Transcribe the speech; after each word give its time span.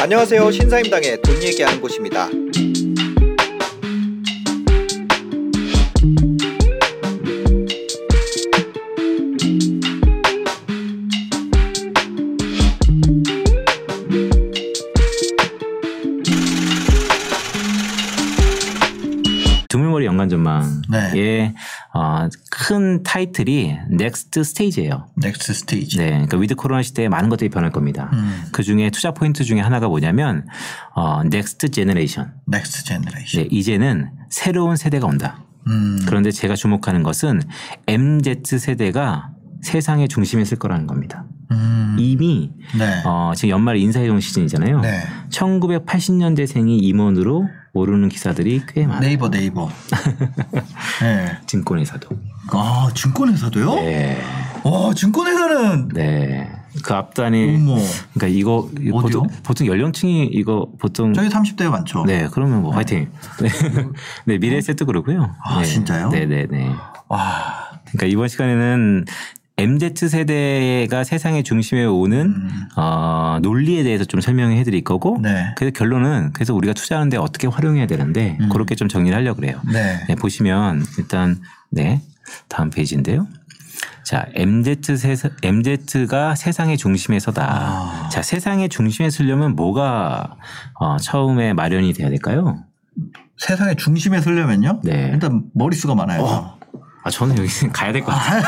안녕하세요. 0.00 0.50
신사임당의 0.50 1.20
돈 1.20 1.42
얘기하는 1.42 1.80
곳입니다. 1.82 2.28
두물머리 19.68 20.06
연간 20.06 20.28
전망의 20.28 20.66
네. 20.90 21.54
어, 21.94 22.28
큰 22.50 23.02
타이틀이 23.02 23.76
next 23.90 24.44
stage예요. 24.44 25.08
next 25.16 25.52
stage. 25.52 25.98
네, 25.98 26.10
그러니까 26.10 26.38
with 26.38 26.54
코로나 26.54 26.82
시대에 26.82 27.08
많은 27.08 27.28
것들이 27.28 27.50
변할 27.50 27.70
겁니다. 27.70 28.08
음. 28.14 28.44
그 28.50 28.62
중에 28.62 28.90
투자 28.90 29.12
포인트 29.12 29.44
중에 29.44 29.60
하나가 29.60 29.88
뭐냐면 29.88 30.46
어, 30.94 31.22
next 31.24 31.70
generation. 31.70 32.32
next 32.46 32.84
generation. 32.84 33.42
네, 33.42 33.48
이제는 33.50 34.10
새로운 34.30 34.76
세대가 34.76 35.06
온다. 35.06 35.44
음. 35.66 35.98
그런데 36.06 36.30
제가 36.30 36.54
주목하는 36.54 37.02
것은 37.02 37.42
MZ 37.86 38.58
세대가 38.58 39.30
세상의 39.60 40.08
중심에 40.08 40.42
있을 40.42 40.58
거라는 40.58 40.86
겁니다. 40.86 41.24
음. 41.50 41.96
이미 41.98 42.50
네. 42.76 43.02
어, 43.04 43.32
지금 43.36 43.50
연말 43.50 43.76
인사이동 43.76 44.18
시즌이잖아요. 44.18 44.80
네. 44.80 45.02
1980년대생이 45.30 46.82
임원으로 46.82 47.48
오르는 47.74 48.08
기사들이 48.10 48.62
꽤 48.68 48.86
많아요. 48.86 49.00
네이버 49.00 49.30
네이버. 49.30 49.70
네. 51.00 51.38
증권회사도. 51.46 52.08
아 52.50 52.90
증권회사도요? 52.94 53.74
네. 53.76 54.20
와 54.64 54.92
증권회사는 54.94 55.88
네. 55.88 56.50
그 56.84 56.94
앞단이 56.94 57.56
어머. 57.56 57.76
그러니까 58.14 58.26
이거 58.28 58.68
어디요? 58.76 58.92
보통, 58.92 59.26
보통 59.42 59.66
연령층이 59.66 60.26
이거 60.32 60.68
보통 60.78 61.12
저희 61.14 61.28
30대가 61.28 61.70
많죠. 61.70 62.04
네 62.04 62.28
그러면 62.32 62.62
뭐 62.62 62.74
화이팅. 62.74 63.10
네, 63.40 63.48
네 64.26 64.38
미래에셋도 64.38 64.84
그러고요. 64.86 65.34
아, 65.44 65.60
네. 65.60 65.64
진짜요? 65.64 66.10
네 66.10 66.26
네 66.26 66.46
네. 66.50 66.70
와. 67.08 67.70
그러니까 67.88 68.06
이번 68.06 68.28
시간에는 68.28 69.04
MZ 69.62 70.08
세대가 70.08 71.04
세상의 71.04 71.44
중심에 71.44 71.84
오는 71.84 72.26
음. 72.26 72.68
어, 72.76 73.38
논리에 73.42 73.84
대해서 73.84 74.04
좀 74.04 74.20
설명해 74.20 74.64
드릴 74.64 74.82
거고 74.82 75.18
네. 75.22 75.54
그래서 75.56 75.72
결론은 75.72 76.32
그래서 76.32 76.52
우리가 76.54 76.74
투자하는데 76.74 77.16
어떻게 77.16 77.46
활용해야 77.46 77.86
되는데 77.86 78.36
음. 78.40 78.48
그렇게 78.48 78.74
좀 78.74 78.88
정리를 78.88 79.16
하려고 79.16 79.40
그래요. 79.40 79.60
네. 79.72 80.04
네, 80.08 80.14
보시면 80.16 80.84
일단 80.98 81.40
네 81.70 82.00
다음 82.48 82.70
페이지인데요. 82.70 83.26
자, 84.04 84.26
MZ 84.34 84.96
세, 84.96 85.14
MZ가 85.42 86.34
세상의 86.34 86.76
중심에 86.76 87.20
서다. 87.20 87.46
아. 87.48 88.08
자, 88.10 88.20
세상의 88.20 88.68
중심에 88.68 89.10
서려면 89.10 89.54
뭐가 89.54 90.36
어, 90.74 90.96
처음에 90.98 91.52
마련이 91.52 91.92
돼야 91.92 92.08
될까요? 92.08 92.64
세상의 93.38 93.76
중심에 93.76 94.20
서려면요. 94.20 94.80
네. 94.82 95.10
일단 95.12 95.44
머릿수가 95.54 95.94
많아요. 95.94 96.22
어. 96.22 96.61
아, 97.04 97.10
저는 97.10 97.36
여기 97.38 97.48
가야 97.72 97.92
될 97.92 98.02
것 98.02 98.12
같아요. 98.12 98.42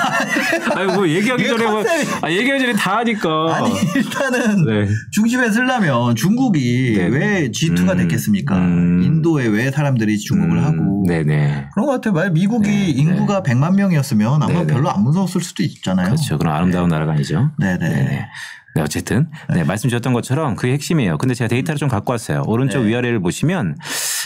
아니, 0.77 0.92
뭐 0.94 1.08
얘기하기 1.08 1.47
전에 1.47 1.66
뭐, 1.66 1.83
아, 2.22 2.30
얘기하기 2.30 2.61
전에 2.62 2.72
다 2.74 2.98
하니까. 2.98 3.56
아니 3.56 3.70
일단은 3.96 4.64
네. 4.64 4.88
중심에 5.11 5.50
서려면 5.50 6.14
중국이 6.14 6.94
네. 6.96 7.06
왜 7.06 7.50
G2가 7.50 7.91
음. 7.92 7.96
됐겠습니까? 7.98 8.56
음. 8.56 9.02
인도에 9.02 9.46
왜 9.46 9.70
사람들이 9.70 10.19
중국을 10.19 10.58
음, 10.58 10.64
하고 10.64 11.05
네네. 11.06 11.69
그런 11.74 11.86
것 11.86 11.92
같아요. 11.92 12.14
만약 12.14 12.33
미국이 12.33 12.69
네, 12.69 12.88
인구가 12.91 13.42
100만 13.42 13.74
명이었으면 13.74 14.34
아마 14.42 14.46
네, 14.46 14.64
네. 14.64 14.66
별로 14.66 14.91
안 14.91 15.02
무서웠을 15.02 15.41
수도 15.42 15.62
있잖아요. 15.62 16.06
그렇죠. 16.06 16.39
그럼 16.39 16.55
아름다운 16.55 16.89
나라가 16.89 17.12
아니죠. 17.12 17.50
네네. 17.58 18.28
네, 18.75 18.83
어쨌든 18.83 19.28
네, 19.55 19.62
말씀 19.62 19.89
주셨던 19.89 20.12
것처럼 20.12 20.56
그게 20.56 20.72
핵심이에요. 20.72 21.17
근데 21.19 21.35
제가 21.35 21.48
데이터를 21.48 21.79
좀 21.79 21.89
갖고 21.89 22.12
왔어요. 22.12 22.42
오른쪽 22.46 22.83
네. 22.83 22.89
위아래를 22.89 23.20
보시면 23.20 23.77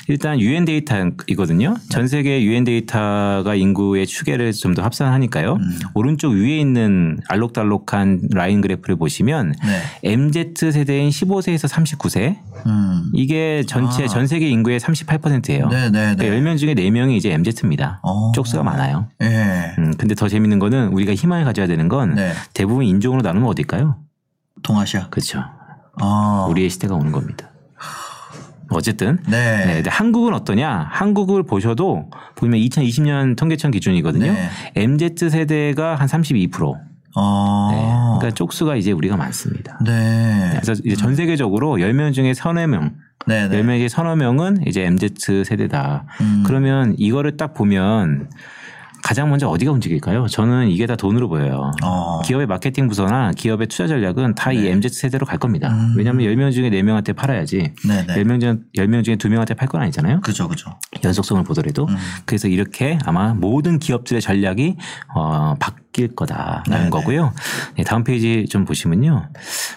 일단 0.08 0.40
유엔 0.40 0.64
데이터이거든요. 0.64 1.76
전 1.90 2.08
세계 2.08 2.42
유엔 2.42 2.64
데이터가 2.64 3.54
인구의 3.54 4.06
추계를 4.06 4.52
좀 4.52 4.68
더 4.74 4.82
합산하니까요. 4.82 5.54
음. 5.54 5.78
오른쪽 5.94 6.32
위에 6.34 6.58
있는 6.58 7.18
알록달록한 7.28 8.28
라인 8.32 8.60
그래프를 8.60 8.96
보시면 8.96 9.54
네. 9.64 10.10
MZ 10.10 10.54
세대인 10.72 11.08
15세에서 11.08 11.68
39세 11.68 12.36
음. 12.66 13.10
이게 13.14 13.64
전체 13.66 14.04
아. 14.04 14.06
전 14.06 14.26
세계 14.26 14.48
인구의 14.48 14.78
38%예요. 14.78 15.68
네네네. 15.68 16.16
그러니까 16.16 16.24
10명 16.24 16.58
중에 16.58 16.74
4명이 16.74 17.16
이제 17.16 17.30
MZ입니다. 17.32 18.00
어. 18.02 18.30
쪽수가 18.34 18.62
많아요. 18.62 19.08
예. 19.22 19.74
음, 19.78 19.94
근데 19.98 20.14
더 20.14 20.28
재밌는 20.28 20.58
거는 20.58 20.88
우리가 20.88 21.14
희망을 21.14 21.44
가져야 21.44 21.66
되는 21.66 21.88
건 21.88 22.14
네. 22.14 22.32
대부분 22.54 22.84
인종으로 22.84 23.22
나누면 23.22 23.48
어딜까요? 23.48 23.96
동아시아. 24.62 25.08
그렇죠. 25.08 25.44
아. 26.00 26.46
우리의 26.48 26.70
시대가 26.70 26.94
오는 26.94 27.12
겁니다. 27.12 27.50
어쨌든 28.70 29.18
네. 29.26 29.82
네, 29.82 29.88
한국은 29.88 30.34
어떠냐? 30.34 30.88
한국을 30.90 31.42
보셔도 31.42 32.10
보면 32.36 32.60
2020년 32.60 33.36
통계청 33.36 33.70
기준이거든요. 33.70 34.32
네. 34.32 34.50
MZ 34.74 35.30
세대가 35.30 35.94
한 35.94 36.06
32%. 36.06 36.74
아. 37.14 37.68
네. 37.72 37.78
그러니까 38.18 38.30
쪽수가 38.32 38.76
이제 38.76 38.92
우리가 38.92 39.16
많습니다. 39.16 39.78
네. 39.84 40.50
그래서 40.52 40.74
이제 40.84 40.94
전 40.96 41.16
세계적으로 41.16 41.76
10명 41.76 42.12
중에 42.12 42.34
서너 42.34 42.66
명, 42.66 42.94
네. 43.26 43.48
네. 43.48 43.62
10명 43.62 43.78
중에 43.78 43.88
서너 43.88 44.16
명은 44.16 44.66
이제 44.66 44.82
MZ 44.82 45.44
세대다. 45.44 46.04
음. 46.20 46.42
그러면 46.46 46.94
이거를 46.98 47.36
딱 47.36 47.54
보면 47.54 48.30
가장 49.02 49.30
먼저 49.30 49.48
어디가 49.48 49.72
움직일까요? 49.72 50.26
저는 50.26 50.68
이게 50.68 50.86
다 50.86 50.96
돈으로 50.96 51.28
보여요. 51.28 51.72
어. 51.82 52.20
기업의 52.24 52.46
마케팅 52.46 52.88
부서나 52.88 53.32
기업의 53.32 53.68
투자 53.68 53.86
전략은 53.86 54.34
다이 54.34 54.62
네. 54.62 54.70
MZ 54.72 54.88
세대로 54.90 55.24
갈 55.26 55.38
겁니다. 55.38 55.68
음. 55.70 55.94
왜냐하면 55.96 56.26
10명 56.26 56.52
중에 56.52 56.70
4명한테 56.70 57.14
팔아야지 57.14 57.72
네 57.86 58.06
네. 58.06 58.14
10명, 58.22 58.40
중, 58.40 58.62
10명 58.76 59.04
중에 59.04 59.16
2명한테 59.16 59.56
팔 59.56 59.68
건 59.68 59.82
아니잖아요. 59.82 60.20
그죠, 60.22 60.48
그죠. 60.48 60.70
연속성을 61.04 61.42
보더라도. 61.44 61.86
음. 61.88 61.96
그래서 62.24 62.48
이렇게 62.48 62.98
아마 63.04 63.34
모든 63.34 63.78
기업들의 63.78 64.20
전략이 64.22 64.76
어, 65.14 65.54
바뀔 65.60 66.14
거다라는 66.14 66.64
네네. 66.70 66.90
거고요. 66.90 67.32
네, 67.76 67.84
다음 67.84 68.02
페이지 68.04 68.46
좀 68.48 68.64
보시면요. 68.64 69.28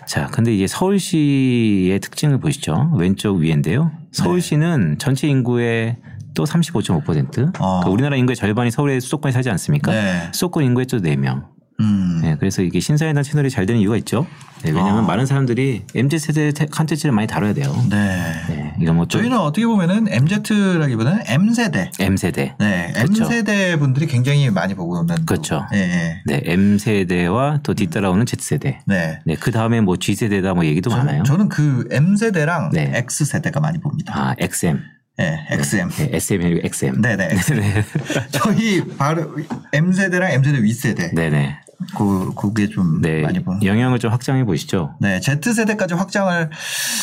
자, 0.08 0.28
근데 0.28 0.54
이제 0.54 0.68
서울시의 0.68 2.00
특징을 2.00 2.40
보시죠. 2.40 2.92
왼쪽 2.96 3.38
위인데요. 3.38 3.92
서울시는 4.12 4.98
전체 4.98 5.28
인구의 5.28 5.98
또 6.34 6.44
35.5%. 6.44 7.60
어. 7.60 7.80
그러니까 7.80 7.90
우리나라 7.90 8.16
인구의 8.16 8.36
절반이 8.36 8.72
서울의 8.72 9.02
수도권에 9.02 9.32
살지 9.32 9.50
않습니까? 9.50 9.92
네. 9.92 10.30
수도권 10.34 10.64
인구의 10.64 10.88
또 10.88 11.00
4명. 11.00 11.52
음. 11.82 12.20
네, 12.22 12.36
그래서 12.40 12.62
이게 12.62 12.80
신사임당 12.80 13.24
채널이 13.24 13.50
잘 13.50 13.66
되는 13.66 13.82
이유가 13.82 13.98
있죠. 13.98 14.28
네, 14.64 14.70
왜냐하면 14.70 15.00
아. 15.00 15.08
많은 15.08 15.26
사람들이 15.26 15.84
MZ 15.96 16.20
세대 16.20 16.66
컨텐츠를 16.66 17.12
많이 17.12 17.28
다뤄야 17.28 17.54
돼요. 17.54 17.74
네. 17.90 18.32
네, 18.48 18.74
이거 18.80 18.94
뭐 18.94 19.10
좀 19.10 19.22
저희는 19.22 19.38
어떻게 19.40 19.66
보면은 19.66 20.08
MZ라기보다는 20.08 21.24
M 21.26 21.52
세대. 21.54 21.90
M 22.00 22.16
세대. 22.18 22.56
네, 22.60 22.94
M 22.96 23.08
그렇죠. 23.08 23.26
세대 23.26 23.78
분들이 23.78 24.06
굉장히 24.06 24.50
많이 24.52 24.76
보고 24.76 25.02
있는. 25.02 25.26
그렇죠. 25.26 25.66
네, 25.72 25.88
네. 25.88 26.22
네, 26.26 26.42
M 26.46 26.78
세대와 26.78 27.62
또 27.64 27.74
뒤따라오는 27.74 28.26
Z 28.28 28.38
세대. 28.42 28.80
네. 28.86 29.20
네, 29.26 29.36
그 29.36 29.52
다음에 29.52 29.82
뭐 29.82 29.98
G 29.98 30.14
세대다 30.14 30.54
뭐 30.54 30.66
얘기도 30.66 30.92
많아요. 30.92 31.24
저는 31.24 31.50
그 31.50 31.88
M 31.90 32.16
세대랑 32.16 32.70
네. 32.72 32.92
X 32.94 33.26
세대가 33.26 33.60
많이 33.60 33.80
봅니다. 33.80 34.14
아, 34.16 34.36
XM. 34.38 34.80
네, 35.18 35.46
XM. 35.52 35.90
네, 35.90 36.10
SM 36.14 36.42
아니고 36.44 36.62
XM. 36.64 37.02
네, 37.02 37.16
네. 37.16 37.28
네, 37.30 37.84
저희 38.32 38.84
바로 38.98 39.36
M 39.74 39.92
세대랑 39.92 40.32
M 40.32 40.44
세대 40.44 40.62
윗 40.64 40.74
세대. 40.74 41.12
네, 41.14 41.30
네. 41.30 41.58
그 41.98 42.34
그게 42.36 42.70
좀 42.70 43.02
네, 43.02 43.22
많이 43.22 43.44
보는. 43.44 43.64
영향을 43.64 44.00
좀 44.00 44.12
확장해 44.12 44.44
보시죠. 44.46 44.96
네, 45.00 45.20
Z 45.20 45.54
세대까지 45.54 45.96
확장을 45.96 46.50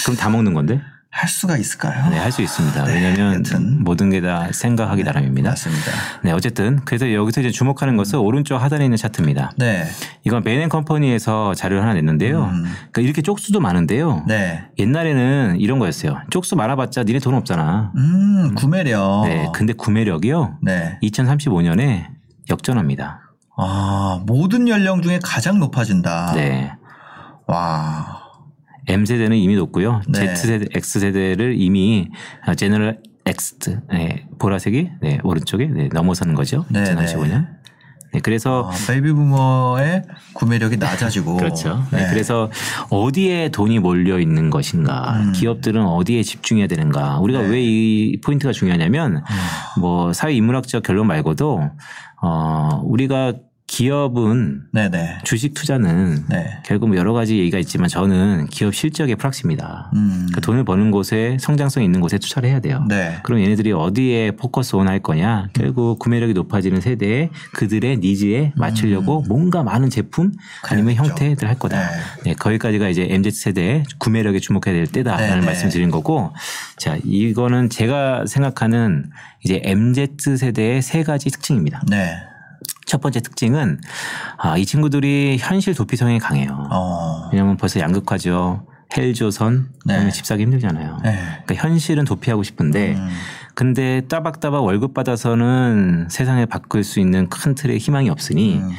그럼 0.05 0.17
다 0.17 0.29
먹는 0.31 0.55
건데? 0.55 0.81
할 1.11 1.27
수가 1.29 1.57
있을까요? 1.57 2.11
네, 2.11 2.19
할 2.19 2.31
수 2.31 2.43
있습니다. 2.43 2.85
네, 2.85 2.95
왜냐하면. 3.03 3.43
모든 3.83 4.11
게 4.11 4.21
다 4.21 4.49
생각하기 4.53 5.03
나름입니다. 5.05 5.51
맞습니다. 5.51 5.91
네, 6.23 6.33
어쨌든 6.33 6.81
그래서 6.85 7.13
여기서 7.13 7.41
이제 7.41 7.51
주목하는 7.51 7.97
것은 7.97 8.19
오른쪽 8.19 8.57
하단에 8.59 8.85
있는 8.85 8.97
차트입니다. 8.99 9.53
네, 9.57 9.85
이건 10.25 10.45
베넨 10.45 10.69
컴퍼니에서 10.69 11.55
자료를 11.55 11.83
하나 11.83 11.95
냈는데요. 11.95 12.45
음. 12.45 12.65
그러니까 12.93 13.03
이렇게 13.03 13.23
쪽수도 13.23 13.59
많은데요. 13.61 14.25
네. 14.29 14.65
옛날에는 14.79 15.57
이런 15.61 15.79
거였어요. 15.79 16.19
쪽수 16.31 16.57
많아봤자 16.57 17.05
니네 17.05 17.21
돈 17.21 17.35
없잖아. 17.35 17.93
음, 17.97 18.55
구매력. 18.55 19.25
네, 19.27 19.49
근데 19.55 19.73
구매력이요. 19.73 20.59
네. 20.63 20.99
2035년에 21.03 22.07
역전합니다. 22.51 23.21
아, 23.57 24.21
모든 24.27 24.69
연령 24.69 25.01
중에 25.03 25.19
가장 25.23 25.59
높아진다. 25.59 26.33
네. 26.35 26.73
와. 27.47 28.18
M 28.89 29.05
세대는 29.05 29.37
이미 29.37 29.55
높고요. 29.57 30.03
네. 30.09 30.35
Z 30.35 30.47
세대, 30.47 30.67
X 30.75 31.01
세대를 31.01 31.55
이미 31.59 32.09
generation 32.57 32.99
X, 33.27 33.81
네, 33.91 34.27
보라색이 34.39 34.91
네, 35.03 35.19
오른쪽에 35.23 35.67
네, 35.67 35.89
넘어서는 35.93 36.35
거죠. 36.35 36.65
네, 36.71 36.85
2035년. 36.85 37.59
네, 38.13 38.21
그래서 38.21 38.61
어, 38.61 38.71
베이비 38.87 39.13
부머의 39.13 40.03
구매력이 40.33 40.79
낮아지고 40.79 41.37
그렇죠. 41.39 41.85
네, 41.93 42.07
그래서 42.09 42.51
어디에 42.89 43.51
돈이 43.51 43.81
몰려 43.81 44.19
있는 44.19 44.49
것인가, 44.49 45.21
음. 45.21 45.33
기업들은 45.33 45.85
어디에 45.85 46.23
집중해야 46.23 46.69
되는가. 46.69 47.19
우리가 47.21 47.43
네. 47.43 47.49
왜 47.49 48.03
이 48.03 48.21
포인트가 48.23 48.53
중요하냐면 48.53 49.17
음. 49.17 49.81
뭐 49.81 50.15
사회 50.15 50.33
인문학적 50.33 50.83
결론 50.83 51.07
말고도 51.07 51.71
어 52.23 52.81
우리가 52.85 53.35
기업은 53.69 54.63
네네. 54.73 55.19
주식 55.25 55.53
투자는 55.55 56.25
네. 56.29 56.59
결국 56.65 56.89
뭐 56.89 56.97
여러 56.97 57.13
가지 57.13 57.39
얘기가 57.39 57.59
있지만 57.59 57.89
저는 57.89 58.47
기업 58.47 58.75
실적의 58.75 59.15
프락시입니다. 59.17 59.91
음. 59.95 60.27
그 60.35 60.41
돈을 60.41 60.65
버는 60.65 60.91
곳에 60.91 61.37
성장성 61.39 61.85
있는 61.85 62.01
곳에 62.01 62.19
투자를 62.19 62.49
해야 62.49 62.61
돼요. 62.61 62.85
네. 62.89 63.19
그럼 63.23 63.41
얘네들이 63.41 63.73
어디에 63.73 64.33
포커스 64.33 64.75
온 64.75 64.89
할 64.89 65.01
거냐? 65.01 65.51
결국 65.53 65.99
구매력이 65.99 66.33
높아지는 66.33 66.81
세대에 66.81 67.29
그들의 67.53 67.99
니즈에 67.99 68.53
맞추려고 68.57 69.23
뭔가 69.29 69.63
많은 69.63 69.91
제품 69.91 70.33
아니면 70.63 70.93
음. 70.93 70.97
그렇죠. 70.97 71.11
형태들 71.11 71.47
할 71.47 71.59
거다. 71.59 71.79
네. 71.79 71.97
네, 72.25 72.35
거기까지가 72.35 72.89
이제 72.89 73.07
MZ 73.11 73.31
세대의 73.31 73.83
구매력에 73.99 74.39
주목해야 74.41 74.75
될 74.75 74.87
때다라는 74.87 75.29
네, 75.35 75.41
네. 75.41 75.47
말씀 75.47 75.69
드린 75.69 75.91
거고, 75.91 76.33
자 76.79 76.97
이거는 77.05 77.69
제가 77.69 78.25
생각하는 78.27 79.11
이제 79.45 79.61
MZ 79.63 80.17
세대의 80.39 80.81
세 80.81 81.03
가지 81.03 81.31
특징입니다. 81.31 81.83
네. 81.91 82.17
첫 82.89 83.01
번째 83.01 83.21
특징은 83.21 83.81
아, 84.39 84.57
이 84.57 84.65
친구들이 84.65 85.37
현실 85.39 85.75
도피 85.75 85.97
성향이 85.97 86.19
강해요. 86.19 86.69
어. 86.73 87.29
왜냐하면 87.31 87.57
벌써 87.57 87.79
양극화죠. 87.81 88.67
헬조선 88.97 89.69
네. 89.85 89.95
그러면 89.95 90.13
집 90.13 90.25
사기 90.25 90.43
힘들잖아요. 90.45 91.01
네. 91.05 91.19
그러니까 91.45 91.55
현실은 91.55 92.05
도피하고 92.05 92.43
싶은데 92.43 92.95
음. 92.95 93.09
근데 93.55 94.01
따박따박 94.09 94.65
월급 94.65 94.95
받아서는 94.95 96.09
세상을 96.11 96.45
바꿀 96.47 96.83
수 96.85 96.99
있는 96.99 97.29
큰 97.29 97.55
틀의 97.55 97.79
희망이 97.79 98.09
없으니 98.09 98.57
음. 98.57 98.71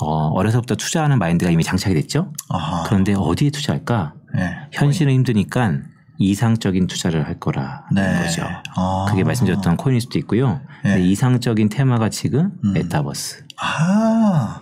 어, 0.00 0.28
어려서부터 0.28 0.76
투자하는 0.76 1.18
마인드가 1.18 1.50
이미 1.50 1.62
장착이 1.62 1.94
됐죠. 1.94 2.32
아하. 2.48 2.84
그런데 2.84 3.14
어디에 3.14 3.50
투자할까? 3.50 4.14
네. 4.34 4.56
현실은 4.72 5.12
힘드니까 5.12 5.74
이상적인 6.16 6.86
투자를 6.86 7.26
할 7.26 7.38
거라는 7.38 7.82
네. 7.92 8.22
거죠. 8.22 8.46
아. 8.74 9.06
그게 9.10 9.22
말씀드렸던 9.24 9.76
코인일 9.76 10.00
수도 10.00 10.18
있고요. 10.20 10.60
네. 10.84 11.00
이상적인 11.02 11.68
테마가 11.68 12.08
지금 12.08 12.52
음. 12.64 12.72
메타버스. 12.72 13.47
아. 13.60 14.60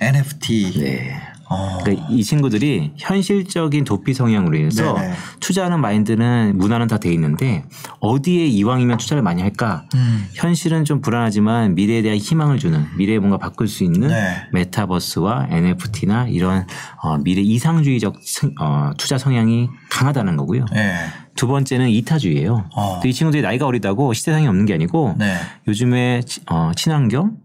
NFT. 0.00 0.78
네. 0.80 1.16
어. 1.48 1.78
그러니까 1.80 2.08
이 2.10 2.24
친구들이 2.24 2.92
현실적인 2.96 3.84
도피 3.84 4.12
성향으로 4.14 4.56
인해서 4.56 4.94
네네. 4.94 5.14
투자하는 5.38 5.80
마인드는 5.80 6.58
문화는 6.58 6.88
다 6.88 6.98
돼 6.98 7.12
있는데 7.12 7.64
어디에 8.00 8.46
이왕이면 8.46 8.98
투자를 8.98 9.22
많이 9.22 9.42
할까? 9.42 9.84
음. 9.94 10.26
현실은 10.34 10.84
좀 10.84 11.00
불안하지만 11.00 11.76
미래에 11.76 12.02
대한 12.02 12.18
희망을 12.18 12.58
주는 12.58 12.84
미래에 12.96 13.20
뭔가 13.20 13.38
바꿀 13.38 13.68
수 13.68 13.84
있는 13.84 14.08
네. 14.08 14.36
메타버스와 14.52 15.46
NFT나 15.50 16.26
이런 16.28 16.66
어, 17.02 17.16
미래 17.18 17.40
이상주의적 17.42 18.16
성- 18.24 18.54
어, 18.60 18.90
투자 18.98 19.16
성향이 19.16 19.68
강하다는 19.90 20.36
거고요. 20.36 20.64
네. 20.72 20.96
두 21.36 21.46
번째는 21.46 21.90
이타주의예요. 21.90 22.70
어. 22.74 23.00
이 23.04 23.12
친구들이 23.12 23.42
나이가 23.42 23.66
어리다고 23.66 24.12
시대상이 24.14 24.48
없는 24.48 24.66
게 24.66 24.74
아니고 24.74 25.14
네. 25.16 25.36
요즘에 25.68 26.22
치- 26.26 26.40
어, 26.50 26.72
친환경, 26.74 27.36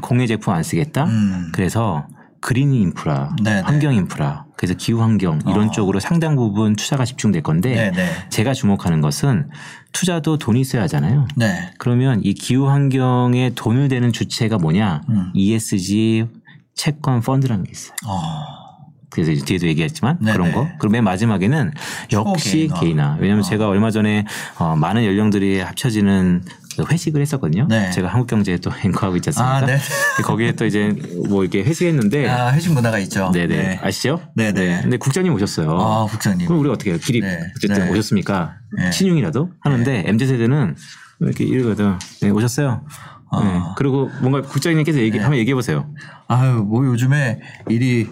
공예 0.00 0.26
제품 0.26 0.54
안 0.54 0.62
쓰겠다. 0.62 1.04
음. 1.04 1.50
그래서 1.52 2.06
그린 2.40 2.74
인프라, 2.74 3.34
네네. 3.42 3.60
환경 3.60 3.94
인프라, 3.94 4.46
그래서 4.56 4.74
기후 4.74 5.00
환경 5.00 5.40
이런 5.46 5.68
어. 5.68 5.70
쪽으로 5.70 6.00
상당 6.00 6.34
부분 6.34 6.74
투자가 6.74 7.04
집중될 7.04 7.42
건데 7.42 7.74
네네. 7.74 8.28
제가 8.30 8.52
주목하는 8.52 9.00
것은 9.00 9.48
투자도 9.92 10.38
돈이 10.38 10.60
있어야 10.60 10.82
하잖아요. 10.82 11.28
네. 11.36 11.70
그러면 11.78 12.20
이 12.24 12.34
기후 12.34 12.68
환경에 12.68 13.52
돈을 13.54 13.88
대는 13.88 14.12
주체가 14.12 14.58
뭐냐? 14.58 15.02
음. 15.08 15.30
ESG 15.34 16.26
채권 16.74 17.20
펀드라는 17.20 17.64
게 17.64 17.70
있어요. 17.70 17.94
어. 18.06 18.62
그래서 19.12 19.30
이제 19.30 19.44
뒤에도 19.44 19.66
얘기했지만 19.68 20.18
네네. 20.20 20.32
그런 20.32 20.52
거. 20.52 20.66
그리고 20.78 20.90
맨 20.90 21.04
마지막에는 21.04 21.72
역시 22.12 22.68
초개인화. 22.68 22.80
개인화. 22.80 23.16
왜냐하면 23.20 23.44
어. 23.44 23.48
제가 23.48 23.68
얼마 23.68 23.90
전에 23.90 24.24
어, 24.58 24.74
많은 24.74 25.04
연령들이 25.04 25.60
합쳐지는 25.60 26.42
그 26.46 26.61
회식을 26.90 27.20
했었거든요. 27.20 27.66
네. 27.68 27.90
제가 27.90 28.08
한국경제에 28.08 28.58
또 28.58 28.70
앵커하고 28.84 29.16
있지 29.16 29.30
않습니까? 29.30 29.56
아, 29.56 29.66
네. 29.66 29.78
거기에 30.24 30.52
또 30.52 30.64
이제 30.64 30.94
뭐 31.28 31.42
이렇게 31.42 31.62
회식했는데 31.62 32.28
아, 32.28 32.52
회식 32.52 32.72
문화가 32.72 32.98
있죠. 33.00 33.30
네네 33.32 33.56
네. 33.56 33.80
아시죠? 33.82 34.20
네네. 34.36 34.82
근데 34.82 34.96
국장님 34.96 35.32
오셨어요. 35.34 35.70
아, 35.78 36.06
국장님. 36.10 36.46
그럼 36.46 36.60
우리 36.60 36.70
어떻게 36.70 36.90
해요? 36.90 36.98
네. 36.98 37.40
어쨌든 37.56 37.84
네. 37.86 37.90
오셨습니까? 37.90 38.54
네. 38.78 38.90
신용이라도 38.90 39.50
하는데 39.60 40.04
MZ 40.06 40.26
세대는 40.26 40.76
이렇게 41.20 41.44
이러거든. 41.44 41.98
네, 42.20 42.30
오셨어요. 42.30 42.84
아. 43.30 43.42
네. 43.42 43.60
그리고 43.76 44.10
뭔가 44.20 44.42
국장님께서 44.42 44.98
얘기 44.98 45.18
한번 45.18 45.38
얘기해 45.38 45.54
보세요. 45.54 45.88
아유, 46.28 46.64
뭐 46.64 46.84
요즘에 46.86 47.40
일이 47.68 48.08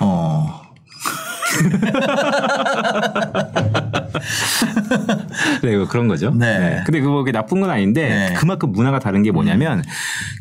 어. 0.00 0.69
네, 5.62 5.76
뭐 5.76 5.86
그런 5.86 6.08
거죠. 6.08 6.30
네. 6.30 6.82
근데 6.84 7.00
그거 7.00 7.18
그게 7.18 7.32
나쁜 7.32 7.60
건 7.60 7.70
아닌데 7.70 8.08
네. 8.08 8.34
그만큼 8.34 8.72
문화가 8.72 8.98
다른 8.98 9.22
게 9.22 9.30
뭐냐면 9.30 9.82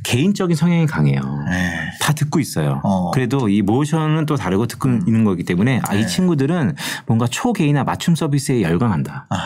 개인적인 0.04 0.56
성향이 0.56 0.86
강해요. 0.86 1.22
네. 1.50 1.92
다 2.02 2.14
듣고 2.14 2.40
있어요. 2.40 2.82
어. 2.84 3.12
그래도 3.12 3.50
이 3.50 3.62
모션은 3.62 4.26
또 4.26 4.36
다르고 4.36 4.68
듣고 4.68 4.90
있는 4.90 5.24
거기 5.24 5.44
때문에 5.44 5.82
아, 5.88 5.96
이 5.96 6.02
네. 6.02 6.08
친구들은 6.08 6.76
뭔가 7.06 7.28
초개인화 7.28 7.84
맞춤 7.84 8.16
서비스에 8.16 8.62
열광한다. 8.62 9.28
아. 9.30 9.38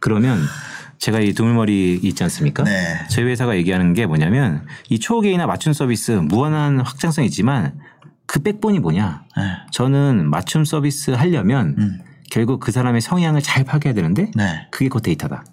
그러면 0.00 0.38
제가 0.98 1.20
이 1.20 1.32
두물머리 1.32 2.00
있지 2.02 2.22
않습니까? 2.24 2.64
네. 2.64 2.98
저희 3.08 3.26
회사가 3.26 3.56
얘기하는 3.56 3.94
게 3.94 4.06
뭐냐면 4.06 4.66
이 4.88 4.98
초개인화 4.98 5.46
맞춤 5.46 5.72
서비스 5.72 6.10
무한한 6.10 6.80
확장성이 6.80 7.28
있지만 7.28 7.74
그 8.28 8.40
백본이 8.40 8.78
뭐냐? 8.78 9.24
네. 9.36 9.42
저는 9.72 10.28
맞춤 10.28 10.64
서비스 10.64 11.10
하려면 11.12 11.74
음. 11.78 11.98
결국 12.30 12.60
그 12.60 12.70
사람의 12.70 13.00
성향을 13.00 13.40
잘 13.40 13.64
파악해야 13.64 13.94
되는데 13.94 14.30
네. 14.36 14.68
그게 14.70 14.90
곧 14.90 15.00
데이터다. 15.00 15.44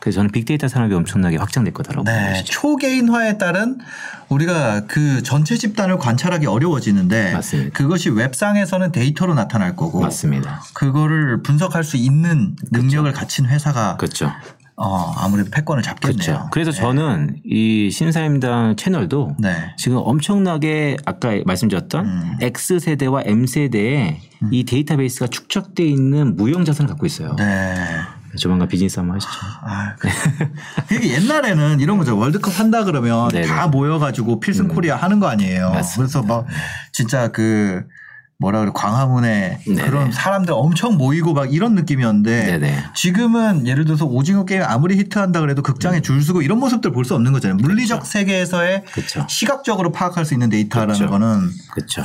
그래서 0.00 0.16
저는 0.16 0.32
빅데이터 0.32 0.66
산업이 0.66 0.92
엄청나게 0.92 1.36
확장될 1.36 1.72
거다라고 1.72 2.04
네. 2.04 2.42
초개인화에 2.44 3.38
따른 3.38 3.78
우리가 4.28 4.86
그 4.86 5.22
전체 5.22 5.56
집단을 5.56 5.98
관찰하기 5.98 6.46
어려워지는데 6.46 7.32
맞습니다. 7.32 7.70
그것이 7.72 8.10
웹상에서는 8.10 8.90
데이터로 8.90 9.34
나타날 9.34 9.76
거고 9.76 10.00
맞습니다. 10.00 10.62
그거를 10.74 11.42
분석할 11.42 11.84
수 11.84 11.96
있는 11.96 12.56
능력을 12.72 13.10
갖춘 13.12 13.46
회사가 13.46 13.96
그렇죠. 13.98 14.32
어, 14.76 15.12
아무래도 15.18 15.50
패권을 15.50 15.82
잡겠네요. 15.84 16.16
그렇죠. 16.18 16.48
그래서 16.50 16.70
네. 16.72 16.76
저는 16.80 17.36
이 17.44 17.90
신사임당 17.90 18.74
채널도 18.76 19.36
네. 19.38 19.72
지금 19.76 19.98
엄청나게 20.02 20.96
아까 21.06 21.32
말씀드렸던 21.46 22.04
음. 22.06 22.36
X 22.40 22.80
세대와 22.80 23.22
M 23.24 23.46
세대에 23.46 24.20
이 24.50 24.64
데이터베이스가 24.64 25.28
축적돼 25.28 25.84
있는 25.84 26.36
무형 26.36 26.64
자산을 26.64 26.88
갖고 26.88 27.06
있어요. 27.06 27.36
네. 27.36 27.74
조만간 28.36 28.66
비즈니스 28.66 28.98
한번 28.98 29.14
하시죠. 29.16 29.30
아, 29.62 29.94
그- 29.96 30.08
그게 30.88 31.12
옛날에는 31.14 31.78
이런 31.78 31.98
거죠. 31.98 32.18
월드컵 32.18 32.58
한다 32.58 32.82
그러면 32.82 33.28
네네. 33.28 33.46
음. 33.46 33.48
다 33.48 33.68
모여가지고 33.68 34.40
필승 34.40 34.66
코리아 34.66 34.96
하는 34.96 35.20
거 35.20 35.28
아니에요. 35.28 35.70
맞습니다. 35.70 36.20
그래서 36.20 36.22
막 36.26 36.46
진짜 36.90 37.28
그 37.28 37.84
뭐라 38.38 38.60
그래 38.60 38.72
광화문에 38.74 39.60
네네. 39.64 39.82
그런 39.82 40.10
사람들 40.12 40.52
엄청 40.54 40.96
모이고 40.96 41.32
막 41.34 41.52
이런 41.54 41.74
느낌이었는데 41.76 42.44
네네. 42.58 42.84
지금은 42.94 43.66
예를 43.66 43.84
들어서 43.84 44.04
오징어 44.06 44.44
게임 44.44 44.62
아무리 44.64 44.96
히트한다 44.98 45.40
그래도 45.40 45.62
극장에 45.62 46.00
줄 46.02 46.22
서고 46.22 46.42
이런 46.42 46.58
모습들 46.58 46.90
볼 46.92 47.04
수 47.04 47.14
없는 47.14 47.32
거잖아요. 47.32 47.56
물리적 47.58 48.06
세계에서의 48.06 48.76
음. 48.76 48.82
그렇죠. 48.92 49.26
시각적으로 49.28 49.92
파악할 49.92 50.24
수 50.24 50.32
있는 50.34 50.48
데이터라는 50.48 50.94
그렇죠. 50.94 51.10
거는. 51.10 51.50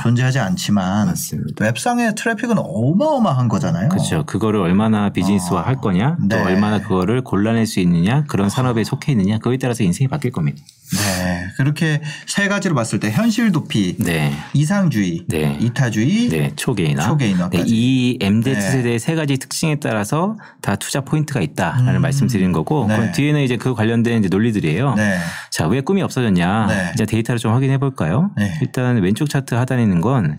존재하지 0.02 0.38
않지만 0.38 1.06
맞습니다. 1.06 1.64
웹상의 1.64 2.14
트래픽은 2.14 2.56
어마어마한 2.58 3.48
거잖아요. 3.48 3.88
그렇죠. 3.88 4.24
그거를 4.26 4.60
얼마나 4.60 5.08
비즈니스화 5.10 5.62
할 5.62 5.76
거냐, 5.76 6.16
또 6.28 6.36
네. 6.36 6.42
얼마나 6.42 6.80
그거를 6.80 7.22
골라낼 7.22 7.66
수 7.66 7.80
있느냐, 7.80 8.24
그런 8.28 8.50
산업에 8.50 8.84
속해 8.84 9.12
있느냐, 9.12 9.38
그거에 9.38 9.56
따라서 9.56 9.82
인생이 9.84 10.08
바뀔 10.08 10.32
겁니다. 10.32 10.60
네. 10.92 11.46
그렇게 11.56 12.02
세 12.26 12.48
가지로 12.48 12.74
봤을 12.74 12.98
때 13.00 13.10
현실 13.10 13.52
도피, 13.52 13.96
네. 13.98 14.32
이상주의, 14.52 15.24
네. 15.28 15.56
이타주의, 15.60 16.19
네, 16.28 16.52
초개인화. 16.56 17.04
초개인화까지. 17.06 17.56
네, 17.56 17.64
이 17.66 18.18
MZ 18.20 18.52
네. 18.52 18.60
세대의 18.60 18.98
세 18.98 19.14
가지 19.14 19.36
특징에 19.36 19.76
따라서 19.76 20.36
다 20.60 20.76
투자 20.76 21.00
포인트가 21.00 21.40
있다라는 21.40 21.96
음. 21.96 22.02
말씀드리는 22.02 22.52
거고, 22.52 22.86
네. 22.88 22.96
그 22.96 23.12
뒤에는 23.12 23.40
이제 23.42 23.56
그 23.56 23.74
관련된 23.74 24.20
이제 24.20 24.28
논리들이에요. 24.28 24.94
네. 24.94 25.18
자, 25.50 25.66
왜 25.66 25.80
꿈이 25.80 26.02
없어졌냐? 26.02 26.66
네. 26.66 26.90
이제 26.94 27.06
데이터를 27.06 27.38
좀 27.38 27.52
확인해 27.52 27.78
볼까요? 27.78 28.30
네. 28.36 28.52
일단 28.60 28.98
왼쪽 29.02 29.28
차트 29.28 29.54
하단에 29.54 29.82
있는 29.82 30.00
건 30.00 30.36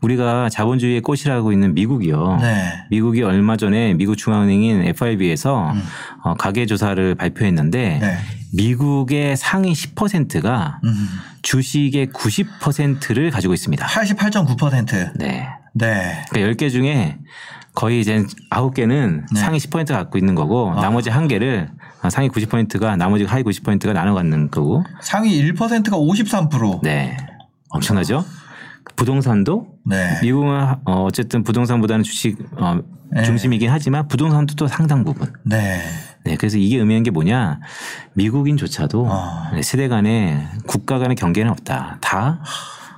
우리가 0.00 0.48
자본주의의 0.48 1.00
꽃이라고 1.00 1.52
있는 1.52 1.74
미국이요. 1.74 2.38
네. 2.40 2.72
미국이 2.90 3.22
얼마 3.22 3.56
전에 3.56 3.94
미국 3.94 4.16
중앙은행인 4.16 4.82
FRB에서 4.82 5.72
어, 6.22 6.34
가계 6.34 6.66
조사를 6.66 7.14
발표했는데 7.14 7.96
음. 7.96 8.00
네. 8.00 8.16
미국의 8.56 9.36
상위 9.36 9.72
10%가 9.72 10.80
음. 10.84 11.08
주식의 11.42 12.08
90%를 12.08 13.30
가지고 13.30 13.54
있습니다. 13.54 13.86
88.9%. 13.86 15.12
네. 15.16 15.48
네. 15.74 16.24
그러니까 16.30 16.52
10개 16.52 16.70
중에 16.70 17.18
거의 17.74 18.00
이제 18.00 18.24
9개는 18.50 19.24
네. 19.32 19.40
상위 19.40 19.58
10% 19.58 19.88
갖고 19.88 20.18
있는 20.18 20.34
거고 20.34 20.72
아. 20.72 20.80
나머지 20.80 21.10
한 21.10 21.28
개를 21.28 21.68
아, 22.00 22.10
상위 22.10 22.28
90%가 22.28 22.96
나머지 22.96 23.24
하위 23.24 23.42
90%가 23.42 23.92
나눠 23.92 24.14
갖는 24.14 24.50
거고. 24.50 24.84
상위 25.02 25.42
1%가 25.42 25.96
53%. 25.96 26.80
네. 26.82 27.16
엄청나죠? 27.68 28.24
부동산도 28.94 29.66
네. 29.84 30.18
미국은 30.22 30.48
어, 30.84 31.02
어쨌든 31.04 31.42
부동산보다는 31.42 32.02
주식 32.02 32.38
어, 32.56 32.78
네. 33.12 33.22
중심이긴 33.24 33.70
하지만 33.70 34.08
부동산도 34.08 34.54
또 34.54 34.66
상당 34.66 35.04
부분. 35.04 35.32
네. 35.44 35.82
네, 36.26 36.36
그래서 36.36 36.58
이게 36.58 36.78
의미하는 36.78 37.04
게 37.04 37.10
뭐냐? 37.10 37.60
미국인조차도 38.14 39.06
아. 39.08 39.50
네, 39.54 39.62
세대 39.62 39.88
간에 39.88 40.48
국가 40.66 40.98
간의 40.98 41.16
경계는 41.16 41.50
없다. 41.52 41.98
다 42.00 42.42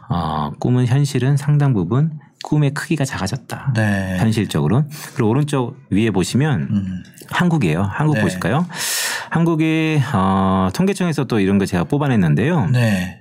어, 0.08 0.52
꿈은 0.58 0.86
현실은 0.86 1.36
상당 1.36 1.74
부분 1.74 2.18
꿈의 2.44 2.72
크기가 2.72 3.04
작아졌다. 3.04 3.72
네. 3.74 4.16
현실적으로. 4.18 4.84
그리고 5.14 5.28
오른쪽 5.28 5.76
위에 5.90 6.10
보시면 6.10 6.68
음. 6.70 7.02
한국이에요. 7.30 7.82
한국 7.82 8.14
네. 8.14 8.22
보실까요? 8.22 8.66
한국이 9.30 10.00
어, 10.14 10.68
통계청에서 10.72 11.24
또 11.24 11.40
이런 11.40 11.58
거 11.58 11.66
제가 11.66 11.84
뽑아냈는데요. 11.84 12.66
네. 12.68 13.20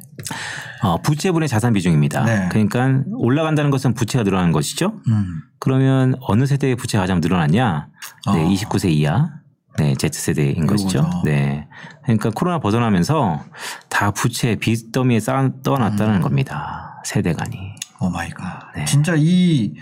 어, 0.84 1.02
부채분의 1.02 1.50
자산 1.50 1.74
비중입니다. 1.74 2.24
네. 2.24 2.48
그러니까 2.50 3.02
올라간다는 3.12 3.72
것은 3.72 3.94
부채가 3.94 4.24
늘어나는 4.24 4.52
것이죠. 4.52 4.94
음. 5.08 5.42
그러면 5.60 6.16
어느 6.22 6.46
세대의 6.46 6.76
부채가 6.76 7.04
가장 7.04 7.20
늘어났냐? 7.20 7.88
네, 8.34 8.46
아. 8.46 8.48
29세 8.48 8.92
이하. 8.92 9.37
네, 9.78 9.96
Z세대인 9.96 10.66
것이죠. 10.66 11.10
네. 11.24 11.68
그러니까 12.04 12.32
코로나 12.32 12.60
벗어나면서 12.60 13.44
다 13.90 14.12
부채 14.12 14.56
빚더미에 14.56 15.20
쌓아 15.20 15.50
떠났다는 15.64 16.16
음. 16.16 16.22
겁니다. 16.22 17.02
세대 17.06 17.34
간이. 17.34 17.58
Oh 18.00 18.10
my 18.10 18.30
god. 18.30 18.60
네. 18.76 18.86
진짜 18.86 19.14
이 19.18 19.74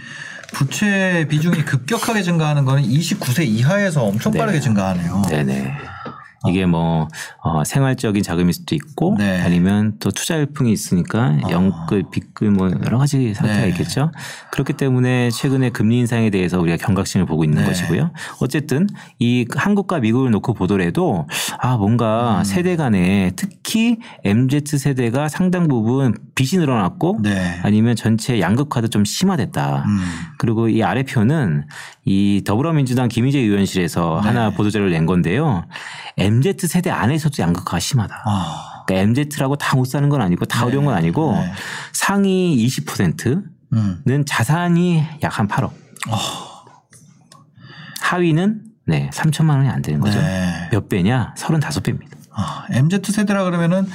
부채 0.54 1.26
비중이 1.30 1.64
급격하게 1.66 2.22
증가하는 2.24 2.66
거는 2.66 2.84
29세 2.84 3.46
이하에서 3.46 4.04
엄청 4.04 4.32
네. 4.32 4.40
빠르게 4.40 4.60
증가하네요. 4.60 5.22
네네. 5.30 5.76
이게 6.48 6.66
뭐 6.66 7.08
어, 7.42 7.64
생활적인 7.64 8.24
자금일 8.24 8.54
수도 8.54 8.76
있고 8.76 9.16
네. 9.18 9.42
아니면 9.42 9.96
또 10.00 10.12
투자 10.12 10.36
열풍이 10.38 10.72
있으니까 10.72 11.38
아. 11.44 11.50
영끌, 11.50 12.06
빚끌 12.12 12.52
뭐 12.52 12.70
여러 12.86 12.98
가지 12.98 13.34
상태가 13.34 13.62
네. 13.62 13.70
있겠죠. 13.70 14.12
그렇기 14.52 14.74
때문에 14.74 15.30
최근에 15.32 15.70
금리 15.70 16.00
인상에 16.00 16.30
대해서 16.30 16.60
우리가 16.60 16.78
경각심을 16.78 17.26
보고 17.26 17.44
있는 17.44 17.62
네. 17.62 17.68
것이고요. 17.68 18.12
어쨌든 18.42 18.88
이 19.20 19.46
한국과 19.56 20.00
미국을 20.00 20.32
놓고 20.32 20.54
보더라도 20.54 21.28
아 21.60 21.78
뭔가 21.78 22.40
음. 22.40 22.44
세대 22.44 22.76
간에 22.76 23.32
특히 23.36 24.00
MZ 24.24 24.78
세대가 24.78 25.30
상당 25.30 25.68
부분 25.68 26.16
빚이 26.36 26.58
늘어났고 26.58 27.20
네. 27.24 27.60
아니면 27.64 27.96
전체 27.96 28.40
양극화도 28.42 28.90
좀 28.90 29.06
심화됐다. 29.06 29.84
음. 29.88 30.00
그리고 30.38 30.68
이 30.68 30.84
아래 30.84 31.04
표는 31.04 31.66
이 32.04 32.44
더불어민주당 32.46 33.08
김희재 33.08 33.40
의원실에서 33.40 34.20
네. 34.22 34.28
하나 34.28 34.50
보도자료를 34.50 34.92
낸 34.92 35.06
건데요. 35.06 35.66
MZ 36.18 36.68
세대 36.68 36.90
안에서도 36.92 37.42
양극화가 37.42 37.80
심하다. 37.80 38.24
아. 38.26 38.84
그러니까 38.86 39.22
MZ라고 39.22 39.56
다 39.56 39.76
못 39.78 39.86
사는 39.86 40.08
건 40.10 40.22
아니고 40.22 40.46
다 40.46 40.60
네. 40.62 40.66
어려운 40.68 40.86
건 40.86 40.94
아니고 40.94 41.34
네. 41.34 41.52
상위 41.94 42.56
20%는 42.68 43.44
음. 43.74 44.26
자산이 44.26 45.04
약 45.24 45.40
한 45.40 45.48
8억. 45.48 45.72
하위는 48.02 48.62
네 48.88 49.10
3천만 49.14 49.58
원이 49.58 49.70
안 49.70 49.82
되는 49.82 50.00
거죠. 50.00 50.20
네. 50.20 50.70
몇 50.72 50.88
배냐? 50.90 51.34
35배입니다. 51.38 52.16
아, 52.32 52.66
MZ 52.70 53.02
세대라 53.12 53.44
그러면은 53.46 53.88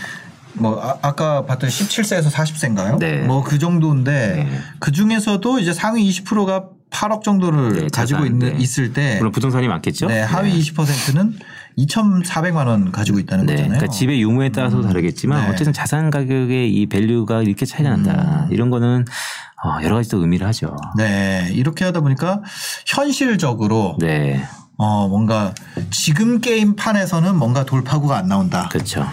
뭐 0.55 0.81
아, 1.03 1.13
까 1.15 1.47
봤던 1.47 1.71
17세에서 1.71 2.31
40세인가요? 2.31 2.99
네. 2.99 3.23
뭐 3.23 3.43
그 3.43 3.59
정도인데 3.59 4.47
네. 4.49 4.59
그 4.79 4.93
중에서도 4.93 5.59
이제 5.59 5.73
상위 5.73 6.09
20%가 6.11 6.65
8억 6.91 7.23
정도를 7.23 7.69
네, 7.75 7.81
가지고 7.93 8.21
자산, 8.21 8.27
있는 8.27 8.53
네. 8.53 8.59
있을 8.59 8.93
때 8.93 9.17
물론 9.19 9.31
부동산이 9.33 9.69
많겠죠. 9.69 10.09
네, 10.09 10.21
하위 10.23 10.59
20%는 10.61 11.39
2,400만 11.79 12.67
원 12.67 12.91
가지고 12.91 13.21
있다는 13.21 13.47
네, 13.47 13.53
거잖아요. 13.55 13.79
그러니까 13.79 13.93
집의 13.97 14.21
유무에 14.21 14.51
따라서 14.51 14.83
다르겠지만 14.83 15.45
네. 15.45 15.51
어쨌든 15.53 15.73
자산 15.73 16.11
가격의 16.11 16.73
이 16.75 16.87
value가 16.87 17.43
이렇게 17.43 17.65
차이가 17.65 17.91
난다. 17.91 18.47
음. 18.49 18.53
이런 18.53 18.71
거는 18.71 19.05
어, 19.65 19.83
여러 19.85 19.95
가지 19.97 20.09
또 20.11 20.19
의미를 20.19 20.47
하죠. 20.49 20.75
네, 20.97 21.49
이렇게 21.53 21.85
하다 21.85 22.01
보니까 22.01 22.43
현실적으로 22.87 23.97
네, 24.01 24.43
어 24.77 25.07
뭔가 25.09 25.55
지금 25.91 26.41
게임 26.41 26.75
판에서는 26.75 27.37
뭔가 27.37 27.65
돌파구가 27.65 28.17
안 28.17 28.27
나온다. 28.29 28.69
그렇죠. 28.71 29.07